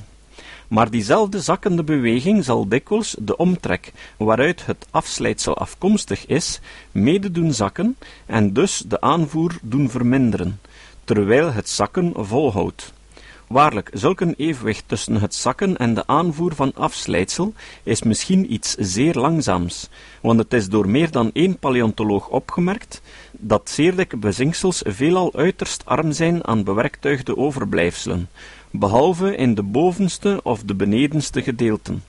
Maar 0.68 0.90
diezelfde 0.90 1.42
zakkende 1.42 1.84
beweging 1.84 2.44
zal 2.44 2.68
dikwijls 2.68 3.16
de 3.20 3.38
omtrek, 3.38 3.92
waaruit 4.18 4.66
het 4.66 4.88
afslijtsel 4.92 5.58
afkomstig 5.58 6.26
is, 6.26 6.60
mede 6.92 7.32
doen 7.32 7.54
zakken 7.54 7.98
en 8.26 8.54
dus 8.54 8.84
de 8.88 9.02
aanvoer 9.02 9.58
doen 9.62 9.90
verminderen, 9.90 10.60
terwijl 11.04 11.52
het 11.52 11.70
zakken 11.70 12.12
volhoudt. 12.16 12.93
Waarlijk, 13.54 13.90
zulk 13.94 14.22
een 14.22 14.34
evenwicht 14.38 14.84
tussen 14.88 15.22
het 15.22 15.36
zakken 15.36 15.78
en 15.78 15.94
de 15.94 16.08
aanvoer 16.08 16.56
van 16.56 16.72
afslijtsel 16.76 17.54
is 17.84 18.04
misschien 18.04 18.54
iets 18.54 18.76
zeer 18.80 19.14
langzaams, 19.14 19.90
want 20.22 20.40
het 20.40 20.54
is 20.54 20.70
door 20.70 20.90
meer 20.90 21.12
dan 21.12 21.30
één 21.34 21.58
paleontoloog 21.58 22.28
opgemerkt 22.28 23.02
dat 23.32 23.70
zeer 23.70 23.96
dikke 23.96 24.18
bezinksels 24.18 24.82
veelal 24.86 25.34
uiterst 25.36 25.86
arm 25.86 26.12
zijn 26.12 26.48
aan 26.48 26.64
bewerktuigde 26.64 27.38
overblijfselen, 27.38 28.30
behalve 28.72 29.36
in 29.36 29.56
de 29.56 29.64
bovenste 29.64 30.40
of 30.44 30.64
de 30.64 30.76
benedenste 30.76 31.42
gedeelten. 31.42 32.04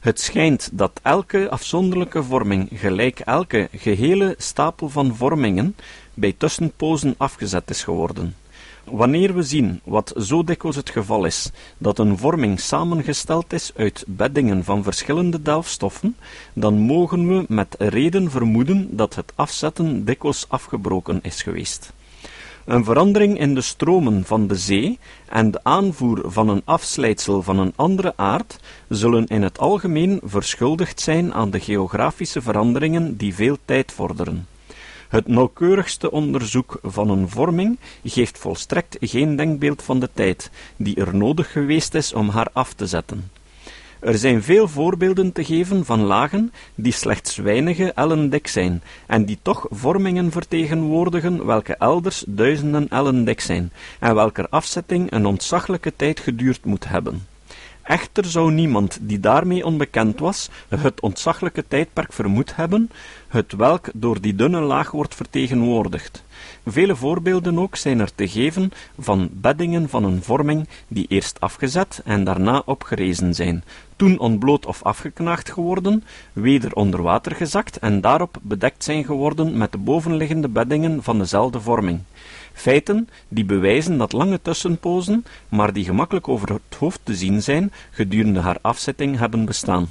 Het 0.00 0.20
schijnt 0.20 0.70
dat 0.72 1.00
elke 1.02 1.50
afzonderlijke 1.50 2.22
vorming, 2.22 2.68
gelijk 2.74 3.20
elke 3.20 3.68
gehele 3.76 4.34
stapel 4.38 4.88
van 4.88 5.16
vormingen, 5.16 5.76
bij 6.14 6.34
tussenpozen 6.38 7.14
afgezet 7.18 7.70
is 7.70 7.84
geworden. 7.84 8.34
Wanneer 8.92 9.34
we 9.34 9.42
zien, 9.42 9.80
wat 9.84 10.12
zo 10.16 10.44
dikwijls 10.44 10.76
het 10.76 10.90
geval 10.90 11.24
is, 11.24 11.50
dat 11.78 11.98
een 11.98 12.18
vorming 12.18 12.60
samengesteld 12.60 13.52
is 13.52 13.72
uit 13.76 14.04
beddingen 14.06 14.64
van 14.64 14.82
verschillende 14.82 15.42
delfstoffen, 15.42 16.16
dan 16.52 16.78
mogen 16.78 17.28
we 17.28 17.44
met 17.48 17.74
reden 17.78 18.30
vermoeden 18.30 18.96
dat 18.96 19.14
het 19.14 19.32
afzetten 19.34 20.04
dikwijls 20.04 20.44
afgebroken 20.48 21.18
is 21.22 21.42
geweest. 21.42 21.92
Een 22.64 22.84
verandering 22.84 23.38
in 23.38 23.54
de 23.54 23.60
stromen 23.60 24.24
van 24.24 24.46
de 24.46 24.56
zee 24.56 24.98
en 25.28 25.50
de 25.50 25.60
aanvoer 25.62 26.22
van 26.24 26.48
een 26.48 26.62
afslijtsel 26.64 27.42
van 27.42 27.58
een 27.58 27.72
andere 27.76 28.12
aard 28.16 28.58
zullen 28.88 29.26
in 29.26 29.42
het 29.42 29.58
algemeen 29.58 30.20
verschuldigd 30.24 31.00
zijn 31.00 31.34
aan 31.34 31.50
de 31.50 31.60
geografische 31.60 32.42
veranderingen 32.42 33.16
die 33.16 33.34
veel 33.34 33.56
tijd 33.64 33.92
vorderen. 33.92 34.46
Het 35.12 35.26
nauwkeurigste 35.26 36.10
onderzoek 36.10 36.78
van 36.82 37.10
een 37.10 37.28
vorming 37.28 37.78
geeft 38.04 38.38
volstrekt 38.38 38.96
geen 39.00 39.36
denkbeeld 39.36 39.82
van 39.82 40.00
de 40.00 40.08
tijd 40.14 40.50
die 40.76 40.96
er 40.96 41.16
nodig 41.16 41.52
geweest 41.52 41.94
is 41.94 42.12
om 42.12 42.28
haar 42.28 42.48
af 42.52 42.72
te 42.72 42.86
zetten. 42.86 43.30
Er 44.00 44.18
zijn 44.18 44.42
veel 44.42 44.68
voorbeelden 44.68 45.32
te 45.32 45.44
geven 45.44 45.84
van 45.84 46.00
lagen 46.00 46.52
die 46.74 46.92
slechts 46.92 47.36
weinige 47.36 47.92
ellen 47.92 48.30
dik 48.30 48.46
zijn 48.46 48.82
en 49.06 49.24
die 49.24 49.38
toch 49.42 49.66
vormingen 49.70 50.30
vertegenwoordigen 50.30 51.46
welke 51.46 51.74
elders 51.74 52.24
duizenden 52.26 52.88
ellen 52.88 53.24
dik 53.24 53.40
zijn 53.40 53.72
en 54.00 54.14
welker 54.14 54.48
afzetting 54.48 55.12
een 55.12 55.26
ontzaglijke 55.26 55.92
tijd 55.96 56.20
geduurd 56.20 56.64
moet 56.64 56.88
hebben. 56.88 57.31
Echter 57.82 58.24
zou 58.24 58.52
niemand 58.52 58.98
die 59.00 59.20
daarmee 59.20 59.66
onbekend 59.66 60.18
was, 60.18 60.50
het 60.68 61.00
ontzaglijke 61.00 61.64
tijdperk 61.68 62.12
vermoed 62.12 62.56
hebben, 62.56 62.90
het 63.28 63.52
welk 63.52 63.88
door 63.94 64.20
die 64.20 64.34
dunne 64.34 64.60
laag 64.60 64.90
wordt 64.90 65.14
vertegenwoordigd. 65.14 66.24
Vele 66.66 66.96
voorbeelden 66.96 67.58
ook 67.58 67.76
zijn 67.76 68.00
er 68.00 68.14
te 68.14 68.28
geven 68.28 68.70
van 68.98 69.28
beddingen 69.32 69.88
van 69.88 70.04
een 70.04 70.22
vorming 70.22 70.68
die 70.88 71.06
eerst 71.08 71.40
afgezet 71.40 72.00
en 72.04 72.24
daarna 72.24 72.62
opgerezen 72.64 73.34
zijn, 73.34 73.64
toen 73.96 74.18
ontbloot 74.18 74.66
of 74.66 74.82
afgeknaagd 74.82 75.50
geworden, 75.50 76.04
weder 76.32 76.72
onder 76.72 77.02
water 77.02 77.34
gezakt 77.34 77.78
en 77.78 78.00
daarop 78.00 78.38
bedekt 78.42 78.84
zijn 78.84 79.04
geworden 79.04 79.56
met 79.56 79.72
de 79.72 79.78
bovenliggende 79.78 80.48
beddingen 80.48 81.02
van 81.02 81.18
dezelfde 81.18 81.60
vorming. 81.60 82.00
Feiten 82.52 83.08
die 83.28 83.44
bewijzen 83.44 83.98
dat 83.98 84.12
lange 84.12 84.40
tussenpozen, 84.42 85.24
maar 85.48 85.72
die 85.72 85.84
gemakkelijk 85.84 86.28
over 86.28 86.48
het 86.48 86.78
hoofd 86.78 87.00
te 87.02 87.14
zien 87.14 87.42
zijn, 87.42 87.72
gedurende 87.90 88.40
haar 88.40 88.58
afzetting 88.60 89.18
hebben 89.18 89.44
bestaan. 89.44 89.88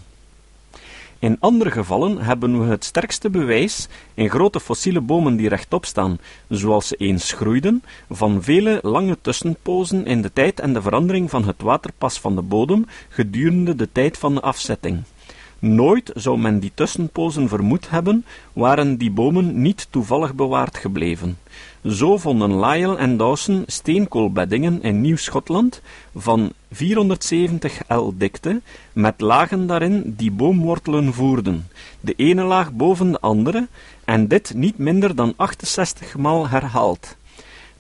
In 1.21 1.37
andere 1.39 1.71
gevallen 1.71 2.17
hebben 2.17 2.59
we 2.59 2.65
het 2.65 2.83
sterkste 2.83 3.29
bewijs 3.29 3.87
in 4.13 4.29
grote 4.29 4.59
fossiele 4.59 5.01
bomen 5.01 5.35
die 5.35 5.49
rechtop 5.49 5.85
staan, 5.85 6.19
zoals 6.49 6.87
ze 6.87 6.95
eens 6.95 7.31
groeiden, 7.31 7.83
van 8.09 8.43
vele 8.43 8.79
lange 8.81 9.17
tussenpozen 9.21 10.05
in 10.05 10.21
de 10.21 10.33
tijd 10.33 10.59
en 10.59 10.73
de 10.73 10.81
verandering 10.81 11.29
van 11.29 11.45
het 11.45 11.61
waterpas 11.61 12.19
van 12.19 12.35
de 12.35 12.41
bodem 12.41 12.85
gedurende 13.09 13.75
de 13.75 13.89
tijd 13.91 14.17
van 14.17 14.33
de 14.33 14.41
afzetting. 14.41 15.03
Nooit 15.61 16.11
zou 16.13 16.39
men 16.39 16.59
die 16.59 16.71
tussenpozen 16.73 17.47
vermoed 17.47 17.89
hebben, 17.89 18.25
waren 18.53 18.97
die 18.97 19.11
bomen 19.11 19.61
niet 19.61 19.87
toevallig 19.89 20.33
bewaard 20.33 20.77
gebleven. 20.77 21.37
Zo 21.87 22.17
vonden 22.17 22.59
Lyell 22.59 22.95
en 22.95 23.17
Dawson 23.17 23.63
steenkoolbeddingen 23.67 24.81
in 24.81 25.01
Nieuw-Schotland 25.01 25.81
van 26.15 26.51
470 26.71 27.81
L 27.87 28.09
dikte, 28.17 28.61
met 28.93 29.21
lagen 29.21 29.67
daarin 29.67 30.13
die 30.17 30.31
boomwortelen 30.31 31.13
voerden, 31.13 31.67
de 31.99 32.13
ene 32.15 32.43
laag 32.43 32.73
boven 32.73 33.11
de 33.11 33.19
andere, 33.19 33.67
en 34.05 34.27
dit 34.27 34.53
niet 34.55 34.77
minder 34.77 35.15
dan 35.15 35.33
68 35.35 36.17
maal 36.17 36.47
herhaald. 36.47 37.15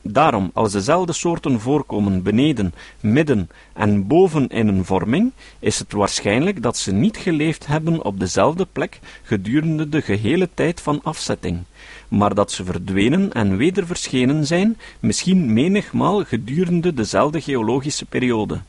Daarom, 0.01 0.51
als 0.53 0.71
dezelfde 0.71 1.13
soorten 1.13 1.59
voorkomen 1.59 2.23
beneden, 2.23 2.73
midden 2.99 3.49
en 3.73 4.07
boven 4.07 4.47
in 4.47 4.67
een 4.67 4.85
vorming, 4.85 5.31
is 5.59 5.79
het 5.79 5.91
waarschijnlijk 5.91 6.61
dat 6.61 6.77
ze 6.77 6.91
niet 6.91 7.17
geleefd 7.17 7.67
hebben 7.67 8.05
op 8.05 8.19
dezelfde 8.19 8.67
plek 8.71 8.99
gedurende 9.23 9.89
de 9.89 10.01
gehele 10.01 10.49
tijd 10.53 10.81
van 10.81 10.99
afzetting, 11.03 11.59
maar 12.07 12.33
dat 12.33 12.51
ze 12.51 12.63
verdwenen 12.63 13.31
en 13.31 13.57
weder 13.57 13.85
verschenen 13.85 14.45
zijn, 14.45 14.77
misschien 14.99 15.53
menigmaal 15.53 16.23
gedurende 16.23 16.93
dezelfde 16.93 17.41
geologische 17.41 18.05
periode. 18.05 18.59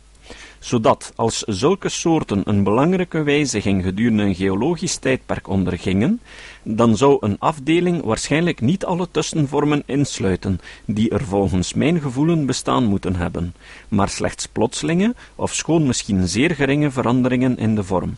Zodat 0.63 1.13
als 1.17 1.39
zulke 1.39 1.89
soorten 1.89 2.43
een 2.45 2.63
belangrijke 2.63 3.23
wijziging 3.23 3.83
gedurende 3.83 4.23
een 4.23 4.35
geologisch 4.35 4.97
tijdperk 4.97 5.49
ondergingen, 5.49 6.21
dan 6.63 6.97
zou 6.97 7.17
een 7.21 7.37
afdeling 7.39 8.03
waarschijnlijk 8.05 8.61
niet 8.61 8.85
alle 8.85 9.09
tussenvormen 9.11 9.83
insluiten 9.87 10.61
die 10.85 11.11
er 11.11 11.25
volgens 11.25 11.75
mijn 11.75 12.01
gevoelen 12.01 12.47
bestaan 12.47 12.85
moeten 12.85 13.17
hebben, 13.17 13.55
maar 13.89 14.09
slechts 14.09 14.47
plotselinge 14.47 15.15
of 15.35 15.55
schoon 15.55 15.87
misschien 15.87 16.29
zeer 16.29 16.51
geringe 16.55 16.91
veranderingen 16.91 17.59
in 17.59 17.75
de 17.75 17.85
vorm. 17.85 18.17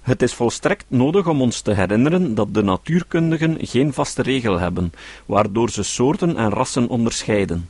Het 0.00 0.22
is 0.22 0.34
volstrekt 0.34 0.84
nodig 0.88 1.28
om 1.28 1.40
ons 1.40 1.60
te 1.60 1.72
herinneren 1.72 2.34
dat 2.34 2.54
de 2.54 2.62
natuurkundigen 2.62 3.56
geen 3.60 3.92
vaste 3.92 4.22
regel 4.22 4.58
hebben, 4.58 4.92
waardoor 5.26 5.70
ze 5.70 5.82
soorten 5.82 6.36
en 6.36 6.50
rassen 6.50 6.88
onderscheiden. 6.88 7.68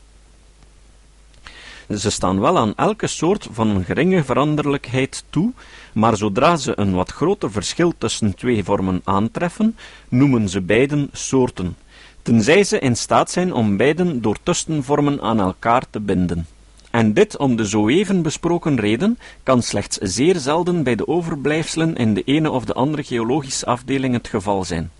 Ze 1.88 2.10
staan 2.10 2.40
wel 2.40 2.58
aan 2.58 2.72
elke 2.76 3.06
soort 3.06 3.48
van 3.52 3.84
geringe 3.84 4.24
veranderlijkheid 4.24 5.24
toe, 5.30 5.52
maar 5.92 6.16
zodra 6.16 6.56
ze 6.56 6.72
een 6.76 6.94
wat 6.94 7.10
groter 7.10 7.50
verschil 7.50 7.92
tussen 7.98 8.34
twee 8.34 8.64
vormen 8.64 9.00
aantreffen, 9.04 9.76
noemen 10.08 10.48
ze 10.48 10.60
beiden 10.60 11.08
soorten, 11.12 11.76
tenzij 12.22 12.64
ze 12.64 12.78
in 12.78 12.96
staat 12.96 13.30
zijn 13.30 13.52
om 13.52 13.76
beiden 13.76 14.22
door 14.22 14.36
tussenvormen 14.42 15.20
aan 15.20 15.40
elkaar 15.40 15.82
te 15.90 16.00
binden. 16.00 16.46
En 16.90 17.12
dit 17.12 17.36
om 17.36 17.56
de 17.56 17.68
zo 17.68 17.88
even 17.88 18.22
besproken 18.22 18.80
reden 18.80 19.18
kan 19.42 19.62
slechts 19.62 19.96
zeer 19.96 20.38
zelden 20.38 20.82
bij 20.82 20.94
de 20.94 21.08
overblijfselen 21.08 21.96
in 21.96 22.14
de 22.14 22.22
ene 22.22 22.50
of 22.50 22.64
de 22.64 22.74
andere 22.74 23.02
geologische 23.02 23.66
afdeling 23.66 24.14
het 24.14 24.28
geval 24.28 24.64
zijn. 24.64 24.90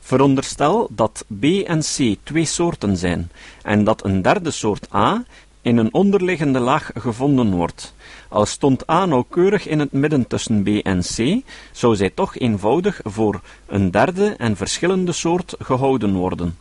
Veronderstel 0.00 0.88
dat 0.90 1.24
B 1.40 1.44
en 1.44 1.80
C 1.80 2.16
twee 2.22 2.44
soorten 2.44 2.96
zijn, 2.96 3.30
en 3.62 3.84
dat 3.84 4.04
een 4.04 4.22
derde 4.22 4.50
soort 4.50 4.94
A 4.94 5.24
in 5.66 5.76
een 5.76 5.94
onderliggende 5.94 6.58
laag 6.58 6.90
gevonden 6.94 7.50
wordt. 7.54 7.94
Al 8.28 8.46
stond 8.46 8.90
A 8.90 9.06
nauwkeurig 9.06 9.66
in 9.66 9.78
het 9.78 9.92
midden 9.92 10.26
tussen 10.26 10.62
B 10.62 10.68
en 10.68 11.00
C, 11.00 11.42
zou 11.72 11.96
zij 11.96 12.10
toch 12.10 12.36
eenvoudig 12.36 13.00
voor 13.04 13.40
een 13.66 13.90
derde 13.90 14.34
en 14.38 14.56
verschillende 14.56 15.12
soort 15.12 15.54
gehouden 15.58 16.14
worden 16.14 16.56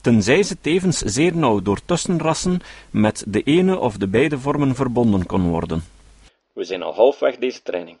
tenzij 0.00 0.42
ze 0.42 0.56
tevens 0.60 0.98
zeer 0.98 1.36
nauw 1.36 1.62
door 1.62 1.80
tussenrassen 1.84 2.60
met 2.90 3.24
de 3.26 3.42
ene 3.42 3.78
of 3.78 3.96
de 3.96 4.06
beide 4.08 4.38
vormen 4.38 4.74
verbonden 4.74 5.26
kon 5.26 5.48
worden. 5.48 5.84
We 6.52 6.64
zijn 6.64 6.82
al 6.82 6.94
halfweg 6.94 7.36
deze 7.36 7.62
training. 7.62 7.96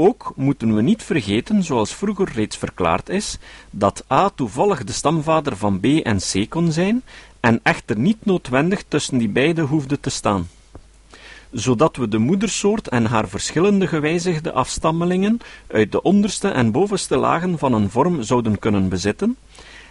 Ook 0.00 0.32
moeten 0.36 0.74
we 0.74 0.82
niet 0.82 1.02
vergeten, 1.02 1.62
zoals 1.62 1.94
vroeger 1.94 2.30
reeds 2.34 2.56
verklaard 2.56 3.08
is, 3.08 3.38
dat 3.70 4.04
A 4.10 4.30
toevallig 4.30 4.84
de 4.84 4.92
stamvader 4.92 5.56
van 5.56 5.80
B 5.80 5.84
en 5.84 6.18
C 6.18 6.46
kon 6.48 6.72
zijn, 6.72 7.02
en 7.40 7.60
echter 7.62 7.98
niet 7.98 8.24
noodwendig 8.24 8.84
tussen 8.88 9.18
die 9.18 9.28
beide 9.28 9.62
hoefde 9.62 10.00
te 10.00 10.10
staan 10.10 10.48
zodat 11.50 11.96
we 11.96 12.08
de 12.08 12.18
moedersoort 12.18 12.88
en 12.88 13.04
haar 13.04 13.28
verschillende 13.28 13.86
gewijzigde 13.86 14.52
afstammelingen 14.52 15.38
uit 15.66 15.92
de 15.92 16.02
onderste 16.02 16.48
en 16.48 16.72
bovenste 16.72 17.16
lagen 17.16 17.58
van 17.58 17.72
een 17.72 17.90
vorm 17.90 18.22
zouden 18.22 18.58
kunnen 18.58 18.88
bezitten, 18.88 19.36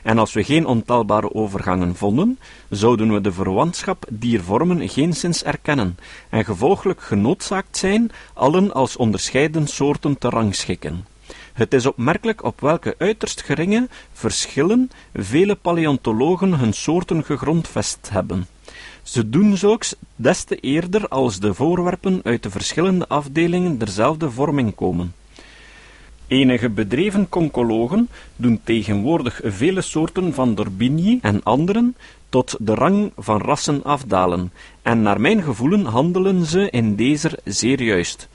en 0.04 0.18
als 0.18 0.34
we 0.34 0.44
geen 0.44 0.66
ontelbare 0.66 1.34
overgangen 1.34 1.96
vonden, 1.96 2.40
zouden 2.70 3.14
we 3.14 3.22
de 3.22 3.32
verwantschap 3.32 4.06
dier 4.10 4.42
vormen 4.42 4.90
geenszins 4.90 5.44
erkennen, 5.44 5.98
en 6.30 6.46
gevolglijk 6.46 7.02
genoodzaakt 7.02 7.78
zijn 7.78 8.12
allen 8.34 8.74
als 8.74 8.98
onderscheiden 8.98 9.68
soorten 9.68 10.18
te 10.18 10.30
rangschikken. 10.30 11.06
Het 11.58 11.74
is 11.74 11.86
opmerkelijk 11.86 12.44
op 12.44 12.62
welke 12.62 12.96
uiterst 12.98 13.42
geringe 13.42 13.88
verschillen 14.14 14.92
vele 15.14 15.56
paleontologen 15.56 16.54
hun 16.54 16.74
soorten 16.74 17.24
gegrondvest 17.24 18.10
hebben. 18.12 18.48
Ze 19.04 19.30
doen 19.30 19.58
zulks 19.58 19.96
des 20.16 20.44
te 20.44 20.56
eerder 20.56 21.08
als 21.08 21.40
de 21.40 21.54
voorwerpen 21.54 22.22
uit 22.24 22.44
de 22.44 22.50
verschillende 22.50 23.08
afdelingen 23.08 23.78
derzelfde 23.78 24.32
vorming 24.32 24.76
komen. 24.76 25.14
Enige 26.28 26.70
bedreven 26.70 27.30
concologen 27.30 28.10
doen 28.36 28.62
tegenwoordig 28.64 29.42
vele 29.44 29.82
soorten 29.82 30.34
van 30.34 30.56
Dorbigny 30.56 31.20
en 31.22 31.44
anderen 31.44 31.96
tot 32.30 32.56
de 32.60 32.74
rang 32.74 33.12
van 33.16 33.42
rassen 33.42 33.84
afdalen, 33.84 34.52
en 34.82 35.02
naar 35.02 35.22
mijn 35.22 35.44
gevoelen 35.44 35.86
handelen 35.86 36.46
ze 36.46 36.70
in 36.70 36.96
deze 36.96 37.40
zeer 37.44 37.82
juist. 37.82 38.30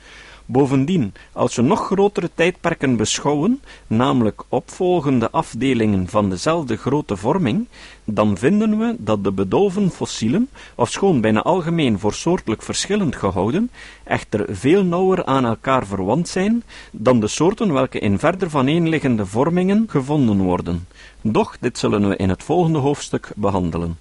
Bovendien, 0.46 1.12
als 1.32 1.56
we 1.56 1.62
nog 1.62 1.86
grotere 1.86 2.30
tijdperken 2.34 2.96
beschouwen, 2.96 3.60
namelijk 3.86 4.42
opvolgende 4.48 5.30
afdelingen 5.30 6.08
van 6.08 6.30
dezelfde 6.30 6.76
grote 6.76 7.16
vorming, 7.16 7.66
dan 8.04 8.36
vinden 8.36 8.78
we 8.78 8.94
dat 8.98 9.24
de 9.24 9.32
bedolven 9.32 9.90
fossielen, 9.90 10.48
ofschoon 10.74 11.20
bijna 11.20 11.42
algemeen 11.42 11.98
voor 11.98 12.14
soortelijk 12.14 12.62
verschillend 12.62 13.16
gehouden, 13.16 13.70
echter 14.04 14.56
veel 14.56 14.84
nauwer 14.84 15.24
aan 15.24 15.44
elkaar 15.44 15.86
verwant 15.86 16.28
zijn 16.28 16.62
dan 16.90 17.20
de 17.20 17.28
soorten 17.28 17.72
welke 17.72 17.98
in 17.98 18.18
verder 18.18 18.50
vaneenliggende 18.50 19.26
vormingen 19.26 19.84
gevonden 19.88 20.38
worden. 20.38 20.86
Doch 21.20 21.56
dit 21.60 21.78
zullen 21.78 22.08
we 22.08 22.16
in 22.16 22.28
het 22.28 22.42
volgende 22.42 22.78
hoofdstuk 22.78 23.32
behandelen. 23.36 23.98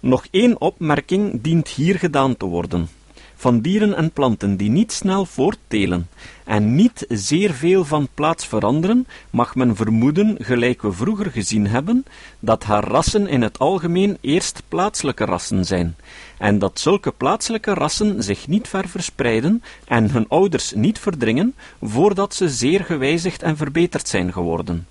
Nog 0.00 0.26
één 0.30 0.60
opmerking 0.60 1.42
dient 1.42 1.68
hier 1.68 1.98
gedaan 1.98 2.36
te 2.36 2.46
worden 2.46 2.88
van 3.34 3.60
dieren 3.60 3.96
en 3.96 4.10
planten 4.10 4.56
die 4.56 4.70
niet 4.70 4.92
snel 4.92 5.26
voorttelen 5.26 6.08
en 6.44 6.74
niet 6.74 7.04
zeer 7.08 7.52
veel 7.52 7.84
van 7.84 8.08
plaats 8.14 8.46
veranderen, 8.46 9.06
mag 9.30 9.54
men 9.54 9.76
vermoeden, 9.76 10.36
gelijk 10.38 10.82
we 10.82 10.92
vroeger 10.92 11.30
gezien 11.30 11.66
hebben, 11.66 12.04
dat 12.38 12.64
haar 12.64 12.84
rassen 12.84 13.28
in 13.28 13.42
het 13.42 13.58
algemeen 13.58 14.18
eerst 14.20 14.62
plaatselijke 14.68 15.24
rassen 15.24 15.64
zijn, 15.64 15.96
en 16.38 16.58
dat 16.58 16.80
zulke 16.80 17.12
plaatselijke 17.12 17.74
rassen 17.74 18.22
zich 18.22 18.48
niet 18.48 18.68
ver 18.68 18.88
verspreiden 18.88 19.62
en 19.84 20.10
hun 20.10 20.28
ouders 20.28 20.72
niet 20.72 20.98
verdringen, 20.98 21.54
voordat 21.82 22.34
ze 22.34 22.48
zeer 22.48 22.84
gewijzigd 22.84 23.42
en 23.42 23.56
verbeterd 23.56 24.08
zijn 24.08 24.32
geworden. 24.32 24.86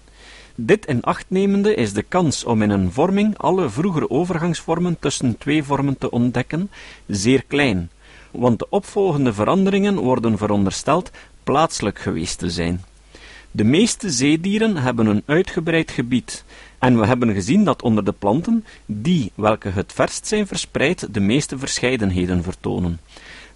Dit 0.56 0.86
in 0.86 1.02
acht 1.02 1.26
nemende 1.28 1.74
is 1.74 1.94
de 1.94 2.04
kans 2.04 2.44
om 2.44 2.62
in 2.62 2.70
een 2.70 2.92
vorming 2.92 3.38
alle 3.38 3.70
vroegere 3.70 4.10
overgangsvormen 4.10 5.00
tussen 5.00 5.38
twee 5.38 5.64
vormen 5.64 5.98
te 5.98 6.12
ontdekken 6.12 6.72
zeer 7.08 7.44
klein, 7.48 7.90
want 8.34 8.60
de 8.60 8.68
opvolgende 8.70 9.34
veranderingen 9.34 9.96
worden 9.96 10.38
verondersteld 10.38 11.12
plaatselijk 11.44 12.00
geweest 12.00 12.38
te 12.38 12.50
zijn. 12.50 12.84
De 13.52 13.64
meeste 13.64 14.10
zeedieren 14.10 14.78
hebben 14.78 15.06
een 15.06 15.24
uitgebreid 15.26 15.92
gebied, 15.92 16.44
en 16.80 17.00
we 17.00 17.06
hebben 17.06 17.34
gezien 17.34 17.64
dat 17.64 17.82
onder 17.82 18.06
de 18.06 18.12
planten, 18.12 18.66
die 18.86 19.32
welke 19.36 19.70
het 19.70 19.94
verst 19.94 20.28
zijn 20.28 20.48
verspreid, 20.48 21.14
de 21.14 21.20
meeste 21.20 21.58
verscheidenheden 21.58 22.44
vertonen. 22.44 23.00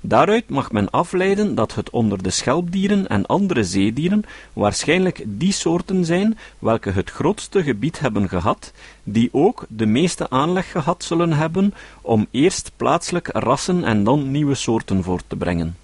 Daaruit 0.02 0.50
mag 0.50 0.72
men 0.72 0.90
afleiden 0.90 1.56
dat 1.56 1.76
het 1.76 1.90
onder 1.90 2.24
de 2.24 2.30
schelpdieren 2.30 3.08
en 3.08 3.26
andere 3.26 3.64
zeedieren 3.64 4.24
waarschijnlijk 4.54 5.24
die 5.26 5.52
soorten 5.52 6.06
zijn 6.06 6.38
welke 6.60 6.92
het 6.92 7.10
grootste 7.10 7.64
gebied 7.64 8.00
hebben 8.00 8.30
gehad, 8.30 8.72
die 9.04 9.30
ook 9.32 9.66
de 9.70 9.86
meeste 9.86 10.30
aanleg 10.30 10.72
gehad 10.72 11.04
zullen 11.04 11.34
hebben 11.34 11.74
om 12.02 12.28
eerst 12.32 12.72
plaatselijk 12.76 13.30
rassen 13.32 13.84
en 13.84 14.04
dan 14.04 14.32
nieuwe 14.32 14.56
soorten 14.56 15.04
voort 15.04 15.24
te 15.28 15.36
brengen. 15.36 15.76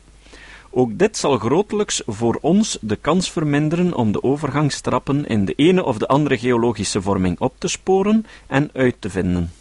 Ook 0.70 0.98
dit 0.98 1.18
zal 1.18 1.38
grotelijks 1.38 2.02
voor 2.06 2.38
ons 2.42 2.78
de 2.82 2.96
kans 2.96 3.32
verminderen 3.32 3.94
om 3.94 4.12
de 4.12 4.24
overgangstrappen 4.24 5.28
in 5.28 5.46
de 5.46 5.54
ene 5.56 5.84
of 5.84 5.98
de 5.98 6.08
andere 6.08 6.38
geologische 6.38 7.02
vorming 7.02 7.40
op 7.40 7.54
te 7.58 7.68
sporen 7.68 8.26
en 8.48 8.70
uit 8.74 8.96
te 9.00 9.10
vinden. 9.10 9.52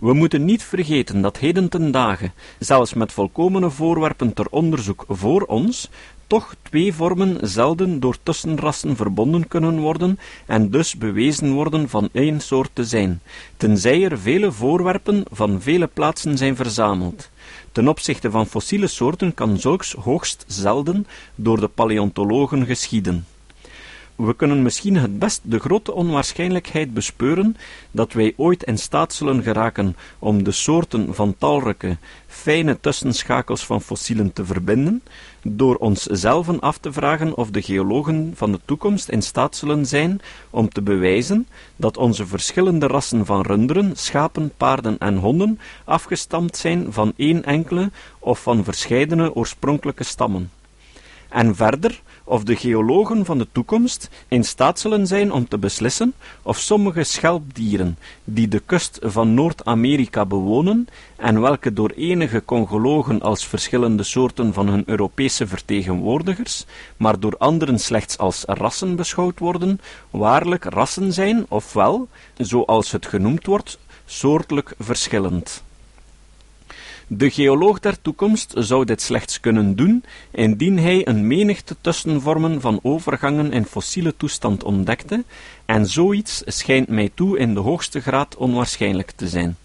We 0.00 0.12
moeten 0.12 0.44
niet 0.44 0.62
vergeten 0.62 1.20
dat 1.20 1.38
heden 1.38 1.68
ten 1.68 1.90
dagen, 1.90 2.32
zelfs 2.58 2.94
met 2.94 3.12
volkomene 3.12 3.70
voorwerpen 3.70 4.32
ter 4.32 4.46
onderzoek 4.50 5.04
voor 5.08 5.42
ons, 5.42 5.88
toch 6.26 6.54
twee 6.62 6.94
vormen 6.94 7.48
zelden 7.48 8.00
door 8.00 8.16
tussenrassen 8.22 8.96
verbonden 8.96 9.48
kunnen 9.48 9.78
worden 9.78 10.18
en 10.46 10.70
dus 10.70 10.96
bewezen 10.96 11.52
worden 11.52 11.88
van 11.88 12.08
één 12.12 12.40
soort 12.40 12.70
te 12.72 12.84
zijn, 12.84 13.20
tenzij 13.56 14.04
er 14.04 14.18
vele 14.18 14.52
voorwerpen 14.52 15.24
van 15.30 15.60
vele 15.60 15.86
plaatsen 15.86 16.38
zijn 16.38 16.56
verzameld. 16.56 17.30
Ten 17.72 17.88
opzichte 17.88 18.30
van 18.30 18.46
fossiele 18.46 18.86
soorten 18.86 19.34
kan 19.34 19.58
zulks 19.58 19.92
hoogst 19.92 20.44
zelden 20.46 21.06
door 21.34 21.60
de 21.60 21.68
paleontologen 21.68 22.66
geschieden. 22.66 23.26
We 24.20 24.34
kunnen 24.34 24.62
misschien 24.62 24.96
het 24.96 25.18
best 25.18 25.40
de 25.42 25.58
grote 25.58 25.92
onwaarschijnlijkheid 25.92 26.94
bespeuren 26.94 27.56
dat 27.90 28.12
wij 28.12 28.32
ooit 28.36 28.62
in 28.62 28.78
staat 28.78 29.12
zullen 29.12 29.42
geraken 29.42 29.96
om 30.18 30.42
de 30.44 30.50
soorten 30.50 31.14
van 31.14 31.34
talrijke, 31.38 31.96
fijne 32.26 32.80
tussenschakels 32.80 33.66
van 33.66 33.82
fossielen 33.82 34.32
te 34.32 34.44
verbinden, 34.44 35.02
door 35.42 35.76
ons 35.76 36.02
zelven 36.02 36.60
af 36.60 36.78
te 36.78 36.92
vragen 36.92 37.36
of 37.36 37.50
de 37.50 37.62
geologen 37.62 38.32
van 38.34 38.52
de 38.52 38.60
toekomst 38.64 39.08
in 39.08 39.22
staat 39.22 39.56
zullen 39.56 39.86
zijn 39.86 40.20
om 40.50 40.68
te 40.68 40.82
bewijzen 40.82 41.46
dat 41.76 41.96
onze 41.96 42.26
verschillende 42.26 42.86
rassen 42.86 43.26
van 43.26 43.42
runderen, 43.42 43.96
schapen, 43.96 44.52
paarden 44.56 44.98
en 44.98 45.16
honden 45.16 45.58
afgestamd 45.84 46.56
zijn 46.56 46.92
van 46.92 47.12
één 47.16 47.44
enkele 47.44 47.90
of 48.18 48.42
van 48.42 48.64
verscheidene 48.64 49.34
oorspronkelijke 49.34 50.04
stammen. 50.04 50.50
En 51.28 51.56
verder 51.56 52.00
of 52.30 52.44
de 52.44 52.56
geologen 52.56 53.24
van 53.24 53.38
de 53.38 53.46
toekomst 53.52 54.08
in 54.28 54.44
staat 54.44 54.78
zullen 54.78 55.06
zijn 55.06 55.32
om 55.32 55.48
te 55.48 55.58
beslissen 55.58 56.12
of 56.42 56.58
sommige 56.58 57.04
schelpdieren 57.04 57.98
die 58.24 58.48
de 58.48 58.62
kust 58.66 58.98
van 59.02 59.34
Noord-Amerika 59.34 60.26
bewonen 60.26 60.88
en 61.16 61.40
welke 61.40 61.72
door 61.72 61.90
enige 61.90 62.44
Congologen 62.44 63.20
als 63.20 63.46
verschillende 63.46 64.02
soorten 64.02 64.52
van 64.52 64.68
hun 64.68 64.82
Europese 64.86 65.46
vertegenwoordigers, 65.46 66.66
maar 66.96 67.20
door 67.20 67.34
anderen 67.38 67.78
slechts 67.78 68.18
als 68.18 68.44
rassen 68.46 68.96
beschouwd 68.96 69.38
worden, 69.38 69.80
waarlijk 70.10 70.64
rassen 70.64 71.12
zijn, 71.12 71.46
ofwel, 71.48 72.08
zoals 72.36 72.90
het 72.90 73.06
genoemd 73.06 73.46
wordt, 73.46 73.78
soortelijk 74.04 74.74
verschillend. 74.78 75.62
De 77.12 77.30
geoloog 77.30 77.80
der 77.80 78.00
toekomst 78.02 78.52
zou 78.56 78.84
dit 78.84 79.02
slechts 79.02 79.40
kunnen 79.40 79.76
doen 79.76 80.04
indien 80.30 80.78
hij 80.78 81.08
een 81.08 81.26
menigte 81.26 81.76
tussenvormen 81.80 82.60
van 82.60 82.80
overgangen 82.82 83.52
in 83.52 83.64
fossiele 83.64 84.16
toestand 84.16 84.64
ontdekte, 84.64 85.24
en 85.64 85.86
zoiets 85.86 86.42
schijnt 86.46 86.88
mij 86.88 87.10
toe 87.14 87.38
in 87.38 87.54
de 87.54 87.60
hoogste 87.60 88.00
graad 88.00 88.36
onwaarschijnlijk 88.36 89.10
te 89.10 89.28
zijn. 89.28 89.56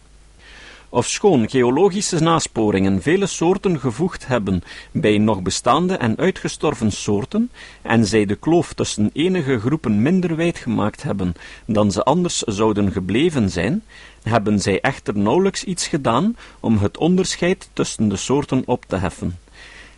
Ofschoon 0.95 1.49
geologische 1.49 2.19
nasporingen 2.19 3.01
vele 3.01 3.25
soorten 3.25 3.79
gevoegd 3.79 4.27
hebben 4.27 4.63
bij 4.91 5.17
nog 5.17 5.41
bestaande 5.41 5.97
en 5.97 6.17
uitgestorven 6.17 6.91
soorten, 6.91 7.51
en 7.81 8.05
zij 8.05 8.25
de 8.25 8.35
kloof 8.35 8.73
tussen 8.73 9.09
enige 9.13 9.59
groepen 9.59 10.01
minder 10.01 10.35
wijd 10.35 10.57
gemaakt 10.57 11.03
hebben 11.03 11.33
dan 11.65 11.91
ze 11.91 12.03
anders 12.03 12.39
zouden 12.39 12.91
gebleven 12.91 13.49
zijn, 13.49 13.83
hebben 14.23 14.59
zij 14.59 14.81
echter 14.81 15.17
nauwelijks 15.17 15.63
iets 15.63 15.87
gedaan 15.87 16.35
om 16.59 16.77
het 16.77 16.97
onderscheid 16.97 17.69
tussen 17.73 18.07
de 18.09 18.15
soorten 18.15 18.63
op 18.65 18.85
te 18.87 18.95
heffen, 18.95 19.39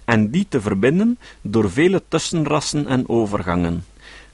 en 0.06 0.30
die 0.30 0.46
te 0.50 0.62
verbinden 0.62 1.20
door 1.42 1.72
vele 1.72 2.04
tussenrassen 2.08 2.88
en 2.88 3.10
overgangen. 3.10 3.84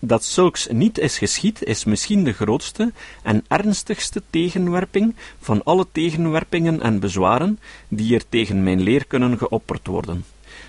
Dat 0.06 0.24
zulks 0.24 0.68
niet 0.72 1.00
is 1.00 1.18
geschied, 1.18 1.64
is 1.64 1.84
misschien 1.84 2.24
de 2.24 2.34
grootste 2.34 2.92
en 3.22 3.46
ernstigste 3.48 4.22
tegenwerping 4.30 5.16
van 5.40 5.64
alle 5.64 5.88
tegenwerpingen 5.92 6.82
en 6.82 7.00
bezwaren 7.00 7.60
die 7.88 8.16
er 8.16 8.24
tegen 8.30 8.64
mijn 8.64 8.82
leer 8.82 9.06
kunnen 9.06 9.38
geopperd 9.38 9.88
worden. 9.88 10.26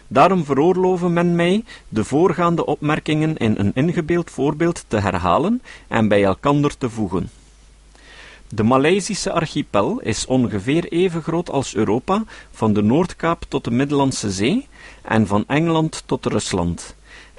Daarom 0.09 0.45
veroorloven 0.45 1.13
men 1.13 1.35
mij 1.35 1.65
de 1.89 2.05
voorgaande 2.05 2.67
opmerkingen 2.67 3.37
in 3.37 3.55
een 3.59 3.75
ingebeeld 3.75 4.31
voorbeeld 4.31 4.85
te 4.89 5.01
herhalen 5.01 5.63
en 5.89 6.09
bij 6.09 6.25
elkander 6.25 6.79
te 6.79 6.91
voegen. 6.91 7.31
De 8.49 8.63
Maleisische 8.63 9.33
archipel 9.33 10.01
is 10.01 10.27
ongeveer 10.27 10.93
even 10.93 11.23
groot 11.23 11.51
als 11.51 11.75
Europa, 11.75 12.25
van 12.51 12.73
de 12.73 12.83
Noordkaap 12.83 13.45
tot 13.49 13.65
de 13.65 13.71
Middellandse 13.71 14.31
Zee 14.31 14.69
en 15.03 15.27
van 15.27 15.45
Engeland 15.47 16.03
tot 16.07 16.27
Rusland, 16.27 16.95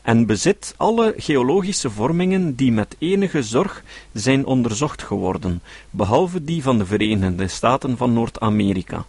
en 0.06 0.26
bezit 0.26 0.74
alle 0.78 1.14
geologische 1.18 1.90
vormingen 1.90 2.56
die 2.56 2.72
met 2.72 2.96
enige 3.00 3.44
zorg 3.44 3.84
zijn 4.14 4.46
onderzocht 4.46 5.04
geworden, 5.04 5.62
behalve 5.90 6.44
die 6.44 6.64
van 6.64 6.78
de 6.78 6.86
Verenigde 6.86 7.48
Staten 7.48 7.98
van 7.98 8.14
Noord-Amerika. 8.14 9.06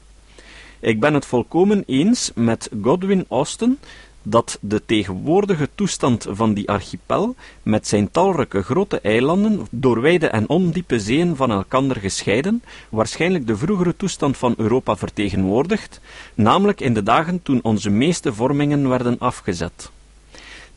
Ik 0.81 1.01
ben 1.01 1.15
het 1.15 1.27
volkomen 1.27 1.83
eens 1.87 2.31
met 2.35 2.71
Godwin 2.83 3.25
Austen 3.29 3.79
dat 4.23 4.59
de 4.61 4.83
tegenwoordige 4.87 5.69
toestand 5.75 6.27
van 6.31 6.55
die 6.55 6.69
archipel, 6.69 7.35
met 7.63 7.89
zijn 7.89 8.11
talrijke 8.11 8.63
grote 8.63 9.01
eilanden, 9.01 9.67
door 9.71 10.01
wijde 10.01 10.27
en 10.27 10.49
ondiepe 10.49 11.01
zeeën 11.01 11.37
van 11.37 11.51
elkander 11.51 11.97
gescheiden, 11.97 12.63
waarschijnlijk 12.89 13.47
de 13.47 13.57
vroegere 13.57 13.97
toestand 13.97 14.37
van 14.37 14.55
Europa 14.57 14.97
vertegenwoordigt, 14.97 16.01
namelijk 16.35 16.81
in 16.81 16.95
de 16.95 17.03
dagen 17.03 17.43
toen 17.43 17.61
onze 17.63 17.91
meeste 17.91 18.33
vormingen 18.33 18.89
werden 18.89 19.19
afgezet. 19.19 19.91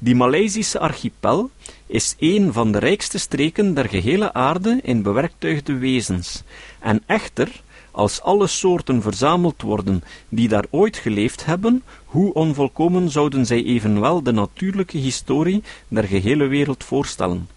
Die 0.01 0.15
Maleisische 0.15 0.79
archipel 0.79 1.49
is 1.85 2.15
een 2.19 2.53
van 2.53 2.71
de 2.71 2.79
rijkste 2.79 3.17
streken 3.17 3.73
der 3.73 3.89
gehele 3.89 4.33
aarde 4.33 4.79
in 4.83 5.01
bewerktuigde 5.01 5.77
wezens, 5.77 6.43
en 6.79 7.03
echter 7.05 7.61
als 7.91 8.21
alle 8.21 8.47
soorten 8.47 9.01
verzameld 9.01 9.61
worden 9.61 10.03
die 10.29 10.47
daar 10.47 10.65
ooit 10.69 10.97
geleefd 10.97 11.45
hebben, 11.45 11.83
hoe 12.05 12.33
onvolkomen 12.33 13.09
zouden 13.09 13.45
zij 13.45 13.63
evenwel 13.63 14.23
de 14.23 14.31
natuurlijke 14.31 14.97
historie 14.97 15.63
der 15.87 16.03
gehele 16.03 16.47
wereld 16.47 16.83
voorstellen. 16.83 17.49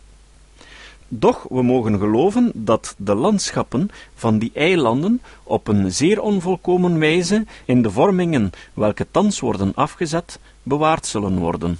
Doch 1.09 1.47
we 1.49 1.63
mogen 1.63 1.99
geloven 1.99 2.51
dat 2.55 2.95
de 2.99 3.15
landschappen 3.15 3.91
van 4.15 4.39
die 4.39 4.51
eilanden 4.55 5.21
op 5.43 5.69
een 5.69 5.93
zeer 5.93 6.21
onvolkomen 6.21 6.99
wijze 6.99 7.47
in 7.65 7.83
de 7.83 7.91
vormingen 7.91 8.51
welke 8.75 9.07
thans 9.11 9.41
worden 9.41 9.73
afgezet, 9.75 10.39
bewaard 10.63 11.07
zullen 11.07 11.39
worden. 11.39 11.79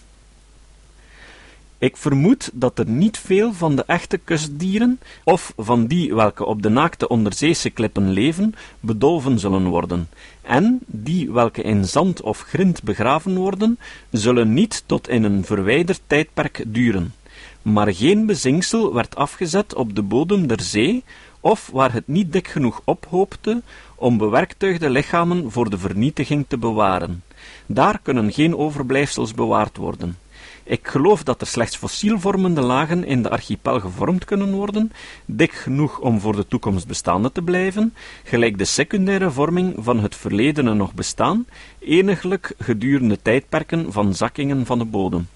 Ik 1.83 1.97
vermoed 1.97 2.51
dat 2.53 2.79
er 2.79 2.89
niet 2.89 3.19
veel 3.19 3.53
van 3.53 3.77
de 3.77 3.85
echte 3.87 4.19
kustdieren, 4.19 5.01
of 5.25 5.53
van 5.57 5.87
die 5.87 6.15
welke 6.15 6.45
op 6.45 6.63
de 6.63 6.69
naakte 6.69 7.09
onderzeese 7.09 7.71
klippen 7.71 8.11
leven, 8.11 8.55
bedolven 8.81 9.39
zullen 9.39 9.67
worden, 9.67 10.09
en 10.43 10.81
die 10.87 11.31
welke 11.31 11.63
in 11.63 11.85
zand 11.85 12.21
of 12.21 12.41
grind 12.41 12.83
begraven 12.83 13.37
worden, 13.37 13.79
zullen 14.11 14.53
niet 14.53 14.83
tot 14.87 15.09
in 15.09 15.25
een 15.25 15.45
verwijderd 15.45 16.01
tijdperk 16.07 16.65
duren. 16.67 17.15
Maar 17.63 17.95
geen 17.95 18.27
bezinksel 18.27 18.95
werd 18.95 19.17
afgezet 19.17 19.75
op 19.75 19.95
de 19.95 20.03
bodem 20.03 20.47
der 20.47 20.61
zee, 20.61 21.05
of 21.41 21.71
waar 21.73 21.93
het 21.93 22.09
niet 22.09 22.33
dik 22.33 22.49
genoeg 22.49 22.81
ophoopte 22.85 23.63
om 23.95 24.19
bewerktuigde 24.19 24.91
lichamen 24.91 25.51
voor 25.51 25.71
de 25.71 25.79
vernietiging 25.79 26.45
te 26.49 26.59
bewaren. 26.59 27.23
Daar 27.67 28.01
kunnen 28.03 28.33
geen 28.33 28.57
overblijfsels 28.57 29.35
bewaard 29.35 29.77
worden. 29.77 30.22
Ik 30.65 30.89
geloof 30.89 31.23
dat 31.23 31.41
er 31.41 31.47
slechts 31.47 31.77
fossielvormende 31.77 32.61
lagen 32.61 33.05
in 33.05 33.23
de 33.23 33.31
archipel 33.31 33.81
gevormd 33.81 34.25
kunnen 34.25 34.53
worden, 34.53 34.93
dik 35.25 35.53
genoeg 35.53 35.99
om 35.99 36.21
voor 36.21 36.37
de 36.37 36.47
toekomst 36.47 36.87
bestaande 36.87 37.33
te 37.33 37.43
blijven, 37.43 37.95
gelijk 38.25 38.59
de 38.59 38.65
secundaire 38.65 39.31
vorming 39.31 39.75
van 39.79 40.01
het 40.01 40.17
verledene 40.17 40.75
nog 40.75 40.95
bestaan, 40.95 41.47
eniglijk 41.79 42.55
gedurende 42.59 43.23
tijdperken 43.23 43.93
van 43.93 44.15
zakkingen 44.15 44.67
van 44.67 44.79
de 44.79 44.85
bodem. 44.85 45.29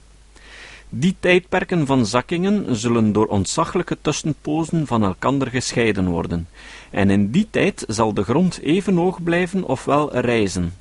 Die 0.89 1.17
tijdperken 1.21 1.87
van 1.87 2.07
zakkingen 2.07 2.77
zullen 2.77 3.13
door 3.13 3.27
ontzaglijke 3.27 3.99
tussenpozen 4.01 4.87
van 4.87 5.03
elkander 5.05 5.49
gescheiden 5.49 6.07
worden, 6.09 6.49
en 6.91 7.11
in 7.11 7.31
die 7.31 7.47
tijd 7.51 7.85
zal 7.89 8.15
de 8.15 8.23
grond 8.23 8.61
even 8.61 8.97
hoog 8.97 9.23
blijven 9.23 9.65
ofwel 9.65 10.17
rijzen. 10.17 10.73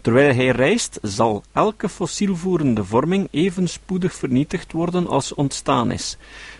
Terwijl 0.00 0.34
hij 0.34 0.48
reist, 0.48 0.98
zal 1.02 1.42
elke 1.52 1.88
fossielvoerende 1.88 2.84
vorming 2.84 3.28
even 3.30 3.68
spoedig 3.68 4.14
vernietigd 4.14 4.72
worden 4.72 5.06
als 5.06 5.34
ontstaan 5.34 5.90
is, 5.90 6.16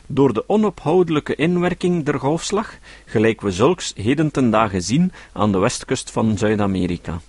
door 0.06 0.32
de 0.32 0.48
onophoudelijke 0.48 1.34
inwerking 1.34 2.04
der 2.04 2.18
golfslag, 2.18 2.78
gelijk 3.04 3.40
we 3.40 3.50
zulks 3.50 3.92
heden 3.96 4.30
ten 4.30 4.50
dagen 4.50 4.82
zien 4.82 5.12
aan 5.32 5.52
de 5.52 5.58
westkust 5.58 6.10
van 6.10 6.38
Zuid-Amerika. 6.38 7.20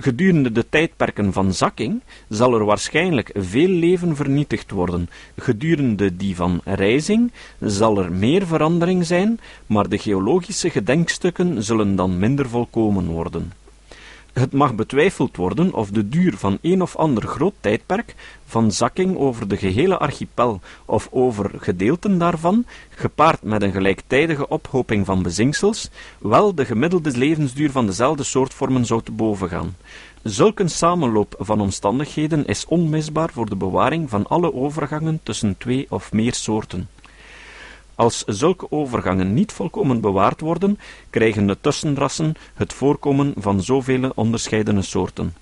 Gedurende 0.00 0.52
de 0.52 0.68
tijdperken 0.68 1.32
van 1.32 1.52
zakking 1.52 2.00
zal 2.28 2.54
er 2.54 2.64
waarschijnlijk 2.64 3.30
veel 3.34 3.68
leven 3.68 4.16
vernietigd 4.16 4.70
worden. 4.70 5.08
Gedurende 5.36 6.16
die 6.16 6.36
van 6.36 6.60
rijzing 6.64 7.32
zal 7.60 7.98
er 7.98 8.12
meer 8.12 8.46
verandering 8.46 9.06
zijn, 9.06 9.40
maar 9.66 9.88
de 9.88 9.98
geologische 9.98 10.70
gedenkstukken 10.70 11.62
zullen 11.62 11.96
dan 11.96 12.18
minder 12.18 12.48
volkomen 12.48 13.06
worden. 13.06 13.52
Het 14.32 14.52
mag 14.52 14.74
betwijfeld 14.74 15.36
worden 15.36 15.74
of 15.74 15.90
de 15.90 16.08
duur 16.08 16.36
van 16.36 16.58
een 16.62 16.82
of 16.82 16.96
ander 16.96 17.26
groot 17.26 17.54
tijdperk, 17.60 18.14
van 18.46 18.72
zakking 18.72 19.16
over 19.16 19.48
de 19.48 19.56
gehele 19.56 19.98
archipel 19.98 20.60
of 20.84 21.08
over 21.10 21.50
gedeelten 21.56 22.18
daarvan, 22.18 22.64
gepaard 22.88 23.42
met 23.42 23.62
een 23.62 23.72
gelijktijdige 23.72 24.48
ophoping 24.48 25.06
van 25.06 25.22
bezinksels, 25.22 25.90
wel 26.18 26.54
de 26.54 26.64
gemiddelde 26.64 27.18
levensduur 27.18 27.70
van 27.70 27.86
dezelfde 27.86 28.22
soortvormen 28.22 28.86
zou 28.86 29.02
te 29.02 29.12
boven 29.12 29.48
gaan. 29.48 29.76
Zulk 30.22 30.58
een 30.58 30.70
samenloop 30.70 31.34
van 31.38 31.60
omstandigheden 31.60 32.46
is 32.46 32.66
onmisbaar 32.66 33.30
voor 33.32 33.48
de 33.48 33.56
bewaring 33.56 34.10
van 34.10 34.26
alle 34.26 34.54
overgangen 34.54 35.20
tussen 35.22 35.58
twee 35.58 35.86
of 35.88 36.12
meer 36.12 36.34
soorten. 36.34 36.88
Als 38.02 38.24
zulke 38.26 38.70
overgangen 38.70 39.34
niet 39.34 39.52
volkomen 39.52 40.00
bewaard 40.00 40.40
worden, 40.40 40.78
krijgen 41.10 41.46
de 41.46 41.56
tussenrassen 41.60 42.34
het 42.54 42.72
voorkomen 42.72 43.34
van 43.36 43.62
zoveel 43.62 44.12
onderscheidene 44.14 44.82
soorten. 44.82 45.34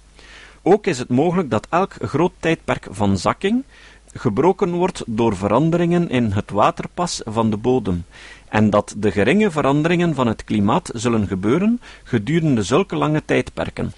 Ook 0.63 0.87
is 0.87 0.99
het 0.99 1.09
mogelijk 1.09 1.51
dat 1.51 1.67
elk 1.71 1.95
groot 2.01 2.33
tijdperk 2.39 2.87
van 2.91 3.19
zakking 3.19 3.65
gebroken 4.13 4.73
wordt 4.73 5.03
door 5.07 5.37
veranderingen 5.37 6.11
in 6.11 6.31
het 6.33 6.51
waterpas 6.51 7.21
van 7.25 7.51
de 7.51 7.57
bodem, 7.57 8.05
en 8.49 8.71
dat 8.71 8.95
de 8.97 9.11
geringe 9.11 9.51
veranderingen 9.51 10.15
van 10.15 10.27
het 10.27 10.45
klimaat 10.45 10.91
zullen 10.95 11.27
gebeuren 11.27 11.81
gedurende 12.05 12.63
zulke 12.63 12.97
lange 12.97 13.23
tijdperken. 13.25 13.93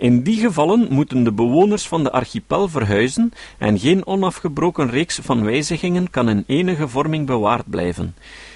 In 0.00 0.22
die 0.22 0.40
gevallen 0.40 0.86
moeten 0.90 1.24
de 1.24 1.32
bewoners 1.32 1.88
van 1.88 2.02
de 2.02 2.12
archipel 2.12 2.68
verhuizen 2.68 3.32
en 3.58 3.78
geen 3.78 4.06
onafgebroken 4.06 4.90
reeks 4.90 5.18
van 5.22 5.44
wijzigingen 5.44 6.10
kan 6.10 6.28
in 6.28 6.44
enige 6.46 6.88
vorming 6.88 7.26
bewaard 7.26 7.70
blijven. 7.70 8.14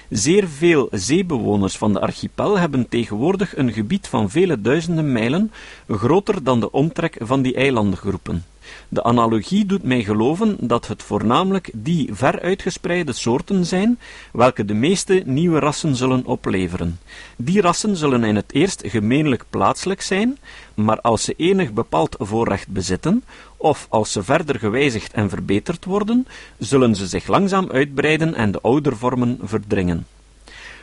Zeer 0.09 0.47
veel 0.47 0.87
zeebewoners 0.91 1.77
van 1.77 1.93
de 1.93 1.99
archipel 1.99 2.59
hebben 2.59 2.89
tegenwoordig 2.89 3.57
een 3.57 3.73
gebied 3.73 4.07
van 4.07 4.29
vele 4.29 4.61
duizenden 4.61 5.11
mijlen, 5.11 5.51
groter 5.87 6.43
dan 6.43 6.59
de 6.59 6.71
omtrek 6.71 7.17
van 7.19 7.41
die 7.41 7.53
eilandengroepen. 7.53 8.43
De 8.89 9.03
analogie 9.03 9.65
doet 9.65 9.83
mij 9.83 10.03
geloven 10.03 10.57
dat 10.59 10.87
het 10.87 11.03
voornamelijk 11.03 11.69
die 11.73 12.09
ver 12.13 12.41
uitgespreide 12.41 13.13
soorten 13.13 13.65
zijn, 13.65 13.99
welke 14.31 14.65
de 14.65 14.73
meeste 14.73 15.23
nieuwe 15.25 15.59
rassen 15.59 15.95
zullen 15.95 16.25
opleveren. 16.25 16.99
Die 17.37 17.61
rassen 17.61 17.97
zullen 17.97 18.23
in 18.23 18.35
het 18.35 18.53
eerst 18.53 18.81
gemeenlijk 18.85 19.45
plaatselijk 19.49 20.01
zijn, 20.01 20.37
maar 20.73 21.01
als 21.01 21.23
ze 21.23 21.33
enig 21.37 21.73
bepaald 21.73 22.15
voorrecht 22.19 22.67
bezitten, 22.67 23.23
of 23.57 23.87
als 23.89 24.11
ze 24.11 24.23
verder 24.23 24.59
gewijzigd 24.59 25.13
en 25.13 25.29
verbeterd 25.29 25.85
worden, 25.85 26.27
zullen 26.57 26.95
ze 26.95 27.07
zich 27.07 27.27
langzaam 27.27 27.69
uitbreiden 27.71 28.35
en 28.35 28.51
de 28.51 28.61
oude 28.61 28.95
vormen 28.95 29.39
verdringen. 29.43 30.05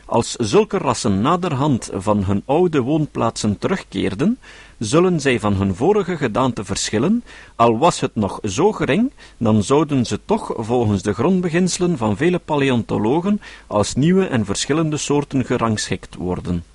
Als 0.07 0.33
zulke 0.33 0.79
rassen 0.79 1.21
naderhand 1.21 1.90
van 1.95 2.25
hun 2.25 2.42
oude 2.45 2.81
woonplaatsen 2.81 3.59
terugkeerden, 3.59 4.38
zullen 4.85 5.21
zij 5.21 5.40
van 5.40 5.55
hun 5.55 5.75
vorige 5.75 6.16
gedaante 6.16 6.64
verschillen, 6.64 7.25
al 7.57 7.79
was 7.79 8.01
het 8.01 8.14
nog 8.14 8.38
zo 8.42 8.73
gering, 8.73 9.12
dan 9.37 9.62
zouden 9.62 10.05
ze 10.07 10.21
toch 10.25 10.53
volgens 10.57 11.03
de 11.03 11.12
grondbeginselen 11.12 11.97
van 11.99 12.16
vele 12.16 12.38
paleontologen 12.38 13.40
als 13.66 13.95
nieuwe 13.95 14.27
en 14.27 14.45
verschillende 14.45 14.97
soorten 14.97 15.45
gerangschikt 15.45 16.14
worden. 16.14 16.71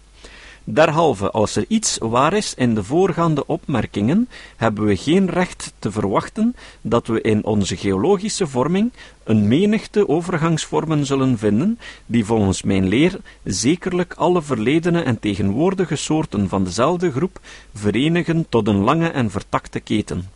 Derhalve, 0.69 1.32
als 1.32 1.56
er 1.56 1.65
iets 1.67 1.97
waar 1.97 2.34
is 2.34 2.53
in 2.53 2.75
de 2.75 2.84
voorgaande 2.84 3.47
opmerkingen, 3.47 4.30
hebben 4.56 4.86
we 4.86 4.95
geen 4.95 5.30
recht 5.30 5.73
te 5.80 5.91
verwachten 5.91 6.56
dat 6.82 7.08
we 7.08 7.21
in 7.21 7.45
onze 7.45 7.77
geologische 7.77 8.47
vorming 8.47 8.91
een 9.23 9.47
menigte 9.47 10.08
overgangsvormen 10.08 11.06
zullen 11.06 11.38
vinden, 11.38 11.80
die 12.06 12.25
volgens 12.25 12.62
mijn 12.62 12.88
leer 12.88 13.19
zekerlijk 13.43 14.13
alle 14.13 14.41
verledene 14.41 15.01
en 15.01 15.19
tegenwoordige 15.19 15.95
soorten 15.95 16.49
van 16.49 16.63
dezelfde 16.63 17.12
groep 17.12 17.39
verenigen 17.73 18.45
tot 18.49 18.67
een 18.67 18.84
lange 18.84 19.08
en 19.08 19.32
vertakte 19.32 19.80
keten. 19.80 20.30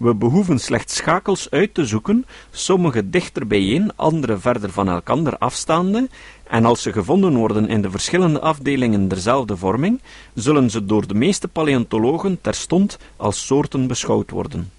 We 0.00 0.14
behoeven 0.14 0.58
slechts 0.58 0.96
schakels 0.96 1.50
uit 1.50 1.74
te 1.74 1.84
zoeken, 1.84 2.26
sommige 2.50 3.10
dichter 3.10 3.46
bijeen, 3.46 3.96
andere 3.96 4.38
verder 4.38 4.70
van 4.70 4.88
elkander 4.88 5.38
afstaande, 5.38 6.08
en 6.44 6.64
als 6.64 6.82
ze 6.82 6.92
gevonden 6.92 7.34
worden 7.34 7.68
in 7.68 7.82
de 7.82 7.90
verschillende 7.90 8.40
afdelingen 8.40 9.08
derzelfde 9.08 9.56
vorming, 9.56 10.00
zullen 10.34 10.70
ze 10.70 10.84
door 10.84 11.06
de 11.06 11.14
meeste 11.14 11.48
paleontologen 11.48 12.38
terstond 12.40 12.98
als 13.16 13.46
soorten 13.46 13.86
beschouwd 13.86 14.30
worden. 14.30 14.70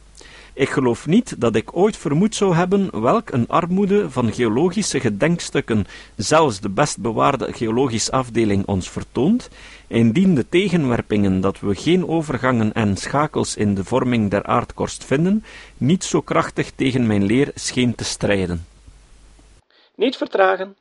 Ik 0.62 0.70
geloof 0.70 1.08
niet 1.08 1.42
dat 1.42 1.56
ik 1.56 1.78
ooit 1.78 1.98
vermoed 1.98 2.36
zou 2.36 2.56
hebben 2.56 3.02
welk 3.02 3.32
een 3.32 3.48
armoede 3.48 4.10
van 4.10 4.34
geologische 4.34 5.00
gedenkstukken 5.00 5.86
zelfs 6.16 6.60
de 6.60 6.70
best 6.70 6.98
bewaarde 6.98 7.54
geologische 7.54 8.12
afdeling 8.12 8.66
ons 8.66 8.90
vertoont, 8.90 9.50
indien 9.88 10.36
de 10.36 10.50
tegenwerpingen 10.50 11.42
dat 11.42 11.60
we 11.60 11.76
geen 11.76 12.08
overgangen 12.08 12.74
en 12.74 12.98
schakels 12.98 13.56
in 13.56 13.76
de 13.76 13.84
vorming 13.84 14.30
der 14.30 14.44
aardkorst 14.44 15.06
vinden, 15.06 15.44
niet 15.78 16.04
zo 16.04 16.22
krachtig 16.22 16.72
tegen 16.72 17.08
mijn 17.08 17.24
leer 17.24 17.52
scheen 17.56 17.96
te 17.96 18.04
strijden. 18.04 18.66
Niet 19.96 20.16
vertragen. 20.16 20.76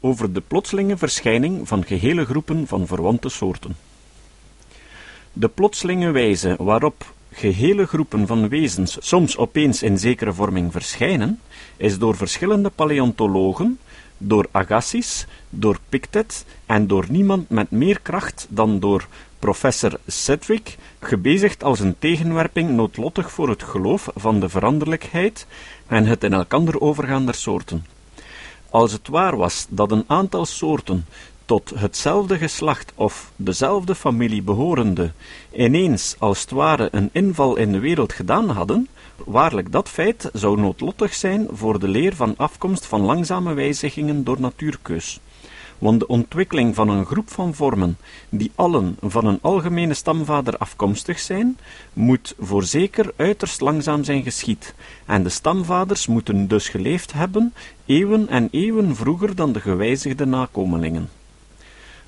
Over 0.00 0.32
de 0.32 0.40
plotselinge 0.40 0.96
verschijning 0.96 1.68
van 1.68 1.84
gehele 1.84 2.24
groepen 2.24 2.66
van 2.66 2.86
verwante 2.86 3.28
soorten. 3.28 3.76
De 5.32 5.48
plotselinge 5.48 6.10
wijze 6.10 6.56
waarop 6.58 7.04
gehele 7.32 7.86
groepen 7.86 8.26
van 8.26 8.48
wezens 8.48 8.96
soms 9.00 9.36
opeens 9.36 9.82
in 9.82 9.98
zekere 9.98 10.32
vorming 10.32 10.72
verschijnen, 10.72 11.40
is 11.76 11.98
door 11.98 12.16
verschillende 12.16 12.70
paleontologen, 12.70 13.78
door 14.18 14.48
Agassiz, 14.50 15.24
door 15.50 15.78
Pictet 15.88 16.44
en 16.66 16.86
door 16.86 17.06
niemand 17.08 17.50
met 17.50 17.70
meer 17.70 18.00
kracht 18.00 18.46
dan 18.48 18.80
door 18.80 19.06
professor 19.38 19.98
Sedgwick 20.06 20.76
gebezigd 21.00 21.64
als 21.64 21.80
een 21.80 21.98
tegenwerping 21.98 22.70
noodlottig 22.70 23.30
voor 23.32 23.48
het 23.48 23.62
geloof 23.62 24.08
van 24.14 24.40
de 24.40 24.48
veranderlijkheid 24.48 25.46
en 25.86 26.06
het 26.06 26.24
in 26.24 26.32
elkander 26.32 26.80
overgaan 26.80 27.24
der 27.24 27.34
soorten. 27.34 27.86
Als 28.70 28.92
het 28.92 29.08
waar 29.08 29.36
was 29.36 29.66
dat 29.68 29.90
een 29.90 30.04
aantal 30.06 30.46
soorten 30.46 31.06
tot 31.52 31.72
hetzelfde 31.76 32.38
geslacht 32.38 32.92
of 32.94 33.32
dezelfde 33.36 33.94
familie 33.94 34.42
behorende, 34.42 35.12
ineens 35.56 36.16
als 36.18 36.40
het 36.40 36.50
ware 36.50 36.88
een 36.90 37.10
inval 37.12 37.56
in 37.56 37.72
de 37.72 37.78
wereld 37.78 38.12
gedaan 38.12 38.48
hadden, 38.48 38.88
waarlijk 39.24 39.72
dat 39.72 39.88
feit 39.88 40.30
zou 40.32 40.60
noodlottig 40.60 41.14
zijn 41.14 41.48
voor 41.50 41.78
de 41.78 41.88
leer 41.88 42.16
van 42.16 42.34
afkomst 42.36 42.86
van 42.86 43.00
langzame 43.00 43.54
wijzigingen 43.54 44.24
door 44.24 44.40
natuurkeus. 44.40 45.20
Want 45.78 46.00
de 46.00 46.06
ontwikkeling 46.06 46.74
van 46.74 46.88
een 46.88 47.06
groep 47.06 47.30
van 47.30 47.54
vormen, 47.54 47.96
die 48.28 48.52
allen 48.54 48.96
van 49.00 49.26
een 49.26 49.38
algemene 49.42 49.94
stamvader 49.94 50.56
afkomstig 50.56 51.18
zijn, 51.18 51.58
moet 51.92 52.34
voorzeker 52.38 53.12
uiterst 53.16 53.60
langzaam 53.60 54.04
zijn 54.04 54.22
geschied, 54.22 54.74
en 55.06 55.22
de 55.22 55.28
stamvaders 55.28 56.06
moeten 56.06 56.48
dus 56.48 56.68
geleefd 56.68 57.12
hebben, 57.12 57.54
eeuwen 57.86 58.28
en 58.28 58.48
eeuwen 58.50 58.96
vroeger 58.96 59.34
dan 59.34 59.52
de 59.52 59.60
gewijzigde 59.60 60.26
nakomelingen. 60.26 61.08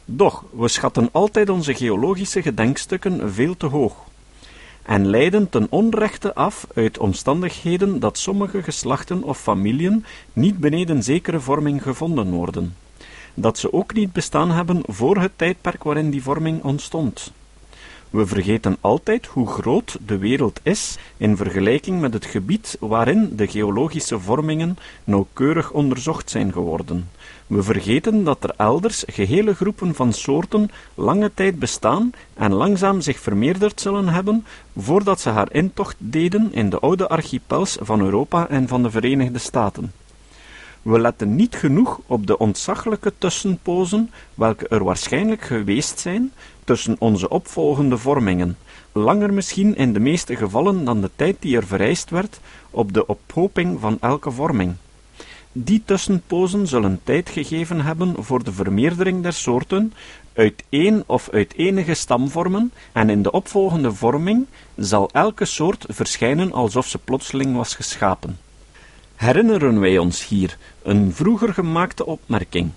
Doch 0.04 0.44
we 0.50 0.68
schatten 0.68 1.08
altijd 1.12 1.48
onze 1.48 1.74
geologische 1.74 2.42
gedenkstukken 2.42 3.32
veel 3.32 3.56
te 3.56 3.66
hoog 3.66 3.94
en 4.84 5.06
leiden 5.06 5.48
ten 5.48 5.66
onrechte 5.70 6.34
af 6.34 6.66
uit 6.74 6.98
omstandigheden 6.98 8.00
dat 8.00 8.18
sommige 8.18 8.62
geslachten 8.62 9.22
of 9.22 9.40
familien 9.40 10.04
niet 10.32 10.58
beneden 10.58 11.02
zekere 11.02 11.40
vorming 11.40 11.82
gevonden 11.82 12.30
worden, 12.30 12.76
dat 13.34 13.58
ze 13.58 13.72
ook 13.72 13.94
niet 13.94 14.12
bestaan 14.12 14.50
hebben 14.50 14.82
voor 14.86 15.16
het 15.16 15.32
tijdperk 15.36 15.82
waarin 15.82 16.10
die 16.10 16.22
vorming 16.22 16.62
ontstond. 16.62 17.32
We 18.10 18.26
vergeten 18.26 18.76
altijd 18.80 19.26
hoe 19.26 19.46
groot 19.46 19.98
de 20.06 20.18
wereld 20.18 20.60
is 20.62 20.96
in 21.16 21.36
vergelijking 21.36 22.00
met 22.00 22.12
het 22.12 22.24
gebied 22.24 22.76
waarin 22.80 23.36
de 23.36 23.46
geologische 23.46 24.18
vormingen 24.18 24.78
nauwkeurig 25.04 25.70
onderzocht 25.70 26.30
zijn 26.30 26.52
geworden. 26.52 27.08
We 27.46 27.62
vergeten 27.62 28.24
dat 28.24 28.44
er 28.44 28.54
elders 28.56 29.04
gehele 29.06 29.54
groepen 29.54 29.94
van 29.94 30.12
soorten 30.12 30.70
lange 30.94 31.30
tijd 31.34 31.58
bestaan 31.58 32.12
en 32.34 32.52
langzaam 32.52 33.00
zich 33.00 33.18
vermeerderd 33.18 33.80
zullen 33.80 34.08
hebben 34.08 34.46
voordat 34.76 35.20
ze 35.20 35.28
haar 35.28 35.52
intocht 35.52 35.96
deden 35.98 36.52
in 36.52 36.70
de 36.70 36.78
oude 36.78 37.08
archipels 37.08 37.78
van 37.80 38.00
Europa 38.00 38.48
en 38.48 38.68
van 38.68 38.82
de 38.82 38.90
Verenigde 38.90 39.38
Staten. 39.38 39.92
We 40.82 41.00
letten 41.00 41.36
niet 41.36 41.54
genoeg 41.56 42.00
op 42.06 42.26
de 42.26 42.38
ontzaglijke 42.38 43.12
tussenpozen 43.18 44.10
welke 44.34 44.68
er 44.68 44.84
waarschijnlijk 44.84 45.42
geweest 45.42 45.98
zijn 45.98 46.32
tussen 46.64 46.96
onze 46.98 47.28
opvolgende 47.28 47.98
vormingen, 47.98 48.56
langer 48.92 49.32
misschien 49.32 49.76
in 49.76 49.92
de 49.92 50.00
meeste 50.00 50.36
gevallen 50.36 50.84
dan 50.84 51.00
de 51.00 51.10
tijd 51.16 51.36
die 51.40 51.56
er 51.56 51.66
vereist 51.66 52.10
werd 52.10 52.40
op 52.70 52.92
de 52.92 53.06
ophoping 53.06 53.80
van 53.80 53.96
elke 54.00 54.30
vorming. 54.30 54.74
Die 55.56 55.82
tussenpozen 55.84 56.66
zullen 56.66 57.00
tijd 57.04 57.28
gegeven 57.28 57.80
hebben 57.80 58.14
voor 58.18 58.44
de 58.44 58.52
vermeerdering 58.52 59.22
der 59.22 59.32
soorten 59.32 59.92
uit 60.32 60.64
één 60.68 61.02
of 61.06 61.28
uit 61.32 61.54
enige 61.56 61.94
stamvormen, 61.94 62.72
en 62.92 63.10
in 63.10 63.22
de 63.22 63.30
opvolgende 63.30 63.92
vorming 63.92 64.46
zal 64.76 65.10
elke 65.12 65.44
soort 65.44 65.84
verschijnen 65.88 66.52
alsof 66.52 66.86
ze 66.86 66.98
plotseling 66.98 67.56
was 67.56 67.74
geschapen. 67.74 68.38
Herinneren 69.14 69.80
wij 69.80 69.98
ons 69.98 70.28
hier 70.28 70.58
een 70.82 71.12
vroeger 71.12 71.54
gemaakte 71.54 72.06
opmerking. 72.06 72.70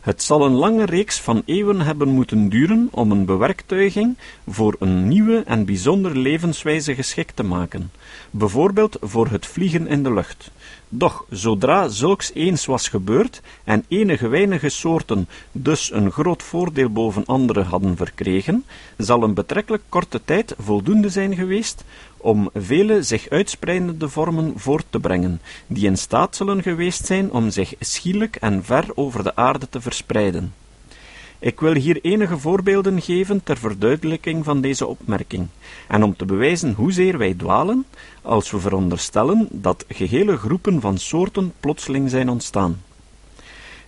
Het 0.00 0.22
zal 0.22 0.44
een 0.44 0.54
lange 0.54 0.84
reeks 0.84 1.20
van 1.20 1.42
eeuwen 1.44 1.80
hebben 1.80 2.08
moeten 2.08 2.48
duren 2.48 2.88
om 2.90 3.10
een 3.10 3.24
bewerktuiging 3.24 4.16
voor 4.48 4.76
een 4.78 5.08
nieuwe 5.08 5.42
en 5.46 5.64
bijzondere 5.64 6.18
levenswijze 6.18 6.94
geschikt 6.94 7.36
te 7.36 7.42
maken, 7.42 7.90
bijvoorbeeld 8.30 8.96
voor 9.00 9.28
het 9.28 9.46
vliegen 9.46 9.86
in 9.86 10.02
de 10.02 10.12
lucht. 10.12 10.50
Doch 10.88 11.24
zodra 11.30 11.88
zulks 11.88 12.32
eens 12.34 12.66
was 12.66 12.88
gebeurd 12.88 13.40
en 13.64 13.84
enige 13.88 14.28
weinige 14.28 14.68
soorten 14.68 15.28
dus 15.52 15.92
een 15.92 16.10
groot 16.10 16.42
voordeel 16.42 16.88
boven 16.88 17.24
andere 17.26 17.62
hadden 17.62 17.96
verkregen, 17.96 18.64
zal 18.96 19.22
een 19.22 19.34
betrekkelijk 19.34 19.82
korte 19.88 20.20
tijd 20.24 20.54
voldoende 20.58 21.08
zijn 21.08 21.34
geweest 21.34 21.84
om 22.16 22.50
vele 22.54 23.02
zich 23.02 23.28
uitspreidende 23.28 24.08
vormen 24.08 24.52
voort 24.56 24.84
te 24.90 24.98
brengen, 24.98 25.40
die 25.66 25.86
in 25.86 25.98
staat 25.98 26.36
zullen 26.36 26.62
geweest 26.62 27.06
zijn 27.06 27.32
om 27.32 27.50
zich 27.50 27.74
schielijk 27.80 28.36
en 28.36 28.64
ver 28.64 28.84
over 28.94 29.22
de 29.22 29.36
aarde 29.36 29.68
te 29.68 29.80
verspreiden. 29.80 30.54
Ik 31.38 31.60
wil 31.60 31.74
hier 31.74 31.98
enige 32.02 32.38
voorbeelden 32.38 33.02
geven 33.02 33.42
ter 33.42 33.56
verduidelijking 33.56 34.44
van 34.44 34.60
deze 34.60 34.86
opmerking, 34.86 35.46
en 35.88 36.02
om 36.02 36.16
te 36.16 36.24
bewijzen 36.24 36.72
hoezeer 36.72 37.18
wij 37.18 37.34
dwalen, 37.34 37.86
als 38.22 38.50
we 38.50 38.60
veronderstellen 38.60 39.48
dat 39.50 39.84
gehele 39.88 40.36
groepen 40.36 40.80
van 40.80 40.98
soorten 40.98 41.52
plotseling 41.60 42.10
zijn 42.10 42.28
ontstaan. 42.28 42.80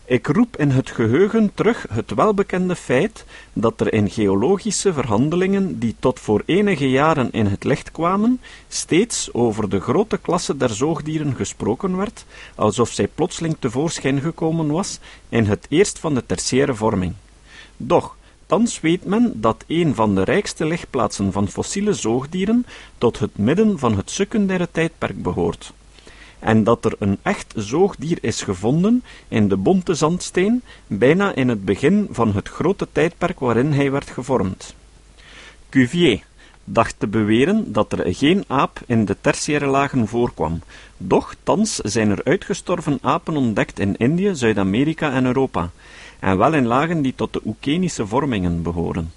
Ik 0.04 0.26
roep 0.26 0.56
in 0.56 0.70
het 0.70 0.90
geheugen 0.90 1.50
terug 1.54 1.87
het 1.90 2.14
welbekende 2.14 2.76
feit 2.76 3.24
dat 3.52 3.80
er 3.80 3.92
in 3.92 4.11
geologische 4.11 4.92
verhandelingen, 4.92 5.78
die 5.78 5.94
tot 5.98 6.20
voor 6.20 6.42
enige 6.46 6.90
jaren 6.90 7.32
in 7.32 7.46
het 7.46 7.64
licht 7.64 7.90
kwamen, 7.90 8.40
steeds 8.68 9.32
over 9.32 9.68
de 9.68 9.80
grote 9.80 10.18
klasse 10.18 10.56
der 10.56 10.70
zoogdieren 10.70 11.34
gesproken 11.34 11.96
werd, 11.96 12.24
alsof 12.54 12.90
zij 12.90 13.08
plotseling 13.08 13.56
tevoorschijn 13.58 14.20
gekomen 14.20 14.70
was 14.70 14.98
in 15.28 15.44
het 15.44 15.66
eerst 15.68 15.98
van 15.98 16.14
de 16.14 16.26
tertiaire 16.26 16.74
vorming. 16.74 17.14
Doch, 17.78 18.16
Thans 18.46 18.80
weet 18.80 19.04
men 19.04 19.32
dat 19.34 19.64
een 19.66 19.94
van 19.94 20.14
de 20.14 20.24
rijkste 20.24 20.66
legplaatsen 20.66 21.32
van 21.32 21.48
fossiele 21.48 21.92
zoogdieren 21.92 22.66
tot 22.98 23.18
het 23.18 23.38
midden 23.38 23.78
van 23.78 23.96
het 23.96 24.10
secundaire 24.10 24.68
tijdperk 24.72 25.22
behoort. 25.22 25.72
En 26.38 26.64
dat 26.64 26.84
er 26.84 26.94
een 26.98 27.18
echt 27.22 27.52
zoogdier 27.56 28.18
is 28.20 28.42
gevonden 28.42 29.02
in 29.28 29.48
de 29.48 29.56
bonte 29.56 29.94
zandsteen, 29.94 30.62
bijna 30.86 31.34
in 31.34 31.48
het 31.48 31.64
begin 31.64 32.08
van 32.10 32.34
het 32.34 32.48
grote 32.48 32.88
tijdperk 32.92 33.40
waarin 33.40 33.72
hij 33.72 33.90
werd 33.90 34.10
gevormd. 34.10 34.74
Cuvier 35.68 36.22
dacht 36.64 36.94
te 36.98 37.06
beweren 37.06 37.72
dat 37.72 37.92
er 37.92 38.14
geen 38.14 38.44
aap 38.46 38.80
in 38.86 39.04
de 39.04 39.16
tertiaire 39.20 39.66
lagen 39.66 40.08
voorkwam, 40.08 40.60
doch 40.96 41.34
thans 41.42 41.74
zijn 41.74 42.10
er 42.10 42.24
uitgestorven 42.24 42.98
apen 43.02 43.36
ontdekt 43.36 43.78
in 43.78 43.96
Indië, 43.96 44.34
Zuid-Amerika 44.34 45.12
en 45.12 45.24
Europa, 45.24 45.70
en 46.18 46.38
wel 46.38 46.54
in 46.54 46.66
lagen 46.66 47.02
die 47.02 47.14
tot 47.14 47.33
de 47.33 47.40
Oekenische 47.44 48.07
vormingen 48.07 48.62
behoren. 48.62 49.12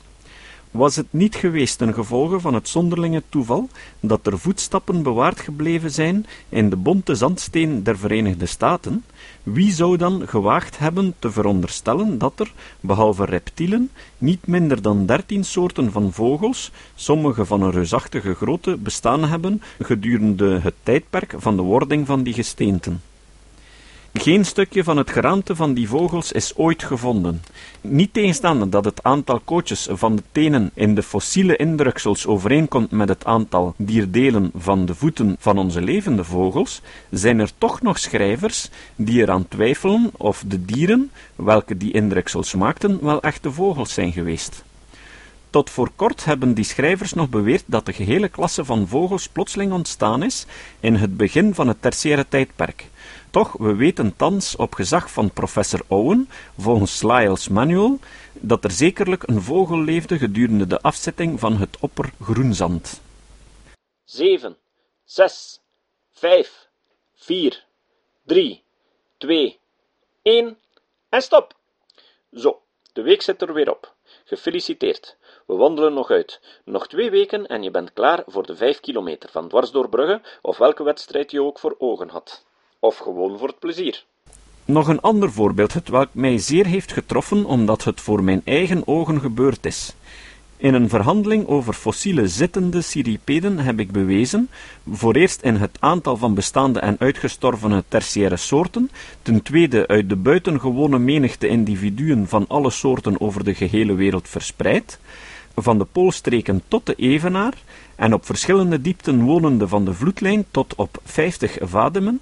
Was 0.71 0.95
het 0.95 1.07
niet 1.09 1.35
geweest 1.35 1.77
ten 1.77 1.93
gevolge 1.93 2.39
van 2.39 2.53
het 2.53 2.67
zonderlinge 2.67 3.23
toeval 3.29 3.69
dat 3.99 4.27
er 4.27 4.39
voetstappen 4.39 5.03
bewaard 5.03 5.39
gebleven 5.39 5.91
zijn 5.91 6.25
in 6.49 6.69
de 6.69 6.75
bonte 6.75 7.15
zandsteen 7.15 7.83
der 7.83 7.97
Verenigde 7.97 8.45
Staten, 8.45 9.03
wie 9.43 9.71
zou 9.71 9.97
dan 9.97 10.27
gewaagd 10.27 10.79
hebben 10.79 11.13
te 11.19 11.31
veronderstellen 11.31 12.17
dat 12.17 12.39
er, 12.39 12.53
behalve 12.79 13.25
reptielen, 13.25 13.89
niet 14.17 14.47
minder 14.47 14.81
dan 14.81 15.05
dertien 15.05 15.43
soorten 15.43 15.91
van 15.91 16.13
vogels, 16.13 16.71
sommige 16.95 17.45
van 17.45 17.61
een 17.61 17.71
reusachtige 17.71 18.33
grootte, 18.33 18.77
bestaan 18.77 19.23
hebben 19.23 19.61
gedurende 19.79 20.59
het 20.59 20.75
tijdperk 20.83 21.33
van 21.37 21.55
de 21.55 21.61
wording 21.61 22.07
van 22.07 22.23
die 22.23 22.33
gesteenten? 22.33 23.01
Geen 24.13 24.45
stukje 24.45 24.83
van 24.83 24.97
het 24.97 25.09
geraamte 25.09 25.55
van 25.55 25.73
die 25.73 25.87
vogels 25.87 26.31
is 26.31 26.55
ooit 26.55 26.83
gevonden. 26.83 27.43
Niet 27.81 28.13
tegenstaande 28.13 28.69
dat 28.69 28.85
het 28.85 29.03
aantal 29.03 29.39
kootjes 29.39 29.87
van 29.91 30.15
de 30.15 30.23
tenen 30.31 30.71
in 30.73 30.95
de 30.95 31.03
fossiele 31.03 31.55
indruksels 31.55 32.27
overeenkomt 32.27 32.91
met 32.91 33.09
het 33.09 33.25
aantal 33.25 33.73
dierdelen 33.77 34.51
van 34.55 34.85
de 34.85 34.95
voeten 34.95 35.35
van 35.39 35.57
onze 35.57 35.81
levende 35.81 36.23
vogels, 36.23 36.81
zijn 37.09 37.39
er 37.39 37.51
toch 37.57 37.81
nog 37.81 37.99
schrijvers 37.99 38.69
die 38.95 39.21
eraan 39.21 39.47
twijfelen 39.47 40.11
of 40.17 40.43
de 40.47 40.65
dieren, 40.65 41.11
welke 41.35 41.77
die 41.77 41.91
indruksels 41.91 42.55
maakten, 42.55 42.99
wel 43.01 43.21
echte 43.21 43.51
vogels 43.51 43.93
zijn 43.93 44.11
geweest. 44.11 44.63
Tot 45.49 45.69
voor 45.69 45.91
kort 45.95 46.25
hebben 46.25 46.53
die 46.53 46.63
schrijvers 46.63 47.13
nog 47.13 47.29
beweerd 47.29 47.63
dat 47.65 47.85
de 47.85 47.93
gehele 47.93 48.27
klasse 48.27 48.65
van 48.65 48.87
vogels 48.87 49.27
plotseling 49.27 49.71
ontstaan 49.71 50.23
is 50.23 50.45
in 50.79 50.95
het 50.95 51.17
begin 51.17 51.53
van 51.53 51.67
het 51.67 51.81
tertiaire 51.81 52.25
tijdperk. 52.29 52.89
Toch, 53.31 53.51
we 53.57 53.75
weten 53.75 54.15
thans 54.15 54.55
op 54.55 54.73
gezag 54.73 55.11
van 55.11 55.31
professor 55.31 55.81
Owen, 55.87 56.29
volgens 56.57 57.01
Lyell's 57.03 57.47
manual, 57.47 57.99
dat 58.33 58.63
er 58.63 58.71
zekerlijk 58.71 59.23
een 59.23 59.41
vogel 59.41 59.79
leefde 59.79 60.17
gedurende 60.17 60.67
de 60.67 60.81
afzetting 60.81 61.39
van 61.39 61.57
het 61.57 61.77
oppergroenzand. 61.79 63.01
7, 64.03 64.57
6, 65.03 65.61
5, 66.11 66.67
4, 67.13 67.65
3, 68.25 68.63
2, 69.17 69.59
1 70.21 70.57
en 71.09 71.21
stop! 71.21 71.55
Zo, 72.33 72.61
de 72.93 73.01
week 73.01 73.21
zit 73.21 73.41
er 73.41 73.53
weer 73.53 73.69
op. 73.69 73.95
Gefeliciteerd. 74.25 75.17
We 75.45 75.53
wandelen 75.53 75.93
nog 75.93 76.09
uit. 76.09 76.41
Nog 76.65 76.87
twee 76.87 77.09
weken 77.09 77.47
en 77.47 77.63
je 77.63 77.71
bent 77.71 77.93
klaar 77.93 78.23
voor 78.25 78.45
de 78.45 78.55
vijf 78.55 78.79
kilometer 78.79 79.29
van 79.29 79.47
dwars 79.47 79.71
door 79.71 79.89
Brugge 79.89 80.21
of 80.41 80.57
welke 80.57 80.83
wedstrijd 80.83 81.31
je 81.31 81.43
ook 81.43 81.59
voor 81.59 81.75
ogen 81.77 82.09
had 82.09 82.49
of 82.81 82.97
gewoon 82.97 83.37
voor 83.37 83.47
het 83.47 83.59
plezier. 83.59 84.03
Nog 84.65 84.87
een 84.87 85.01
ander 85.01 85.31
voorbeeld, 85.31 85.73
het 85.73 85.89
welk 85.89 86.09
mij 86.11 86.37
zeer 86.37 86.65
heeft 86.65 86.91
getroffen 86.91 87.45
omdat 87.45 87.83
het 87.83 88.01
voor 88.01 88.23
mijn 88.23 88.41
eigen 88.45 88.87
ogen 88.87 89.19
gebeurd 89.19 89.65
is. 89.65 89.95
In 90.57 90.73
een 90.73 90.89
verhandeling 90.89 91.47
over 91.47 91.73
fossiele 91.73 92.27
zittende 92.27 92.81
cirripeden 92.81 93.57
heb 93.57 93.79
ik 93.79 93.91
bewezen, 93.91 94.49
voor 94.91 95.15
eerst 95.15 95.41
in 95.41 95.55
het 95.55 95.77
aantal 95.79 96.17
van 96.17 96.33
bestaande 96.33 96.79
en 96.79 96.95
uitgestorvene 96.99 97.83
tertiaire 97.87 98.37
soorten, 98.37 98.91
ten 99.21 99.41
tweede 99.41 99.87
uit 99.87 100.09
de 100.09 100.15
buitengewone 100.15 100.99
menigte 100.99 101.47
individuen 101.47 102.27
van 102.27 102.45
alle 102.47 102.69
soorten 102.69 103.21
over 103.21 103.43
de 103.43 103.53
gehele 103.53 103.93
wereld 103.93 104.29
verspreid, 104.29 104.99
van 105.55 105.77
de 105.77 105.85
poolstreken 105.85 106.61
tot 106.67 106.85
de 106.85 106.95
evenaar, 106.95 107.53
en 107.95 108.13
op 108.13 108.25
verschillende 108.25 108.81
diepten 108.81 109.21
wonende 109.21 109.67
van 109.67 109.85
de 109.85 109.93
vloedlijn 109.93 110.45
tot 110.51 110.75
op 110.75 111.01
vijftig 111.03 111.57
vademen, 111.61 112.19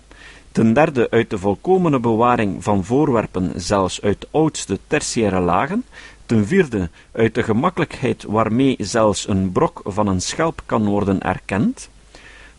Ten 0.59 0.73
derde 0.73 1.09
uit 1.09 1.29
de 1.29 1.37
volkomene 1.37 1.99
bewaring 1.99 2.63
van 2.63 2.83
voorwerpen 2.83 3.51
zelfs 3.55 4.01
uit 4.01 4.27
oudste 4.31 4.79
tertiaire 4.87 5.39
lagen. 5.39 5.83
Ten 6.25 6.47
vierde 6.47 6.89
uit 7.11 7.35
de 7.35 7.43
gemakkelijkheid 7.43 8.23
waarmee 8.23 8.75
zelfs 8.77 9.27
een 9.27 9.51
brok 9.51 9.81
van 9.83 10.07
een 10.07 10.21
schelp 10.21 10.61
kan 10.65 10.85
worden 10.85 11.21
erkend. 11.21 11.89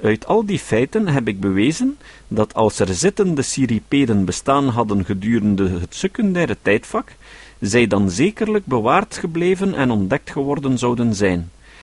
Uit 0.02 0.26
al 0.26 0.44
die 0.44 0.58
feiten 0.58 1.08
heb 1.08 1.28
ik 1.28 1.40
bewezen 1.40 1.98
dat 2.28 2.54
als 2.54 2.78
er 2.78 2.94
zittende 2.94 3.42
cirripeden 3.42 4.24
bestaan 4.24 4.68
hadden 4.68 5.04
gedurende 5.04 5.68
het 5.68 5.94
secundaire 5.94 6.56
tijdvak, 6.62 7.12
zij 7.58 7.86
dan 7.86 8.10
zekerlijk 8.10 8.66
bewaard 8.66 9.16
gebleven 9.16 9.74
en 9.74 9.90
ontdekt 9.90 10.30
geworden 10.30 10.78
zouden 10.78 11.14
zijn. 11.14 11.50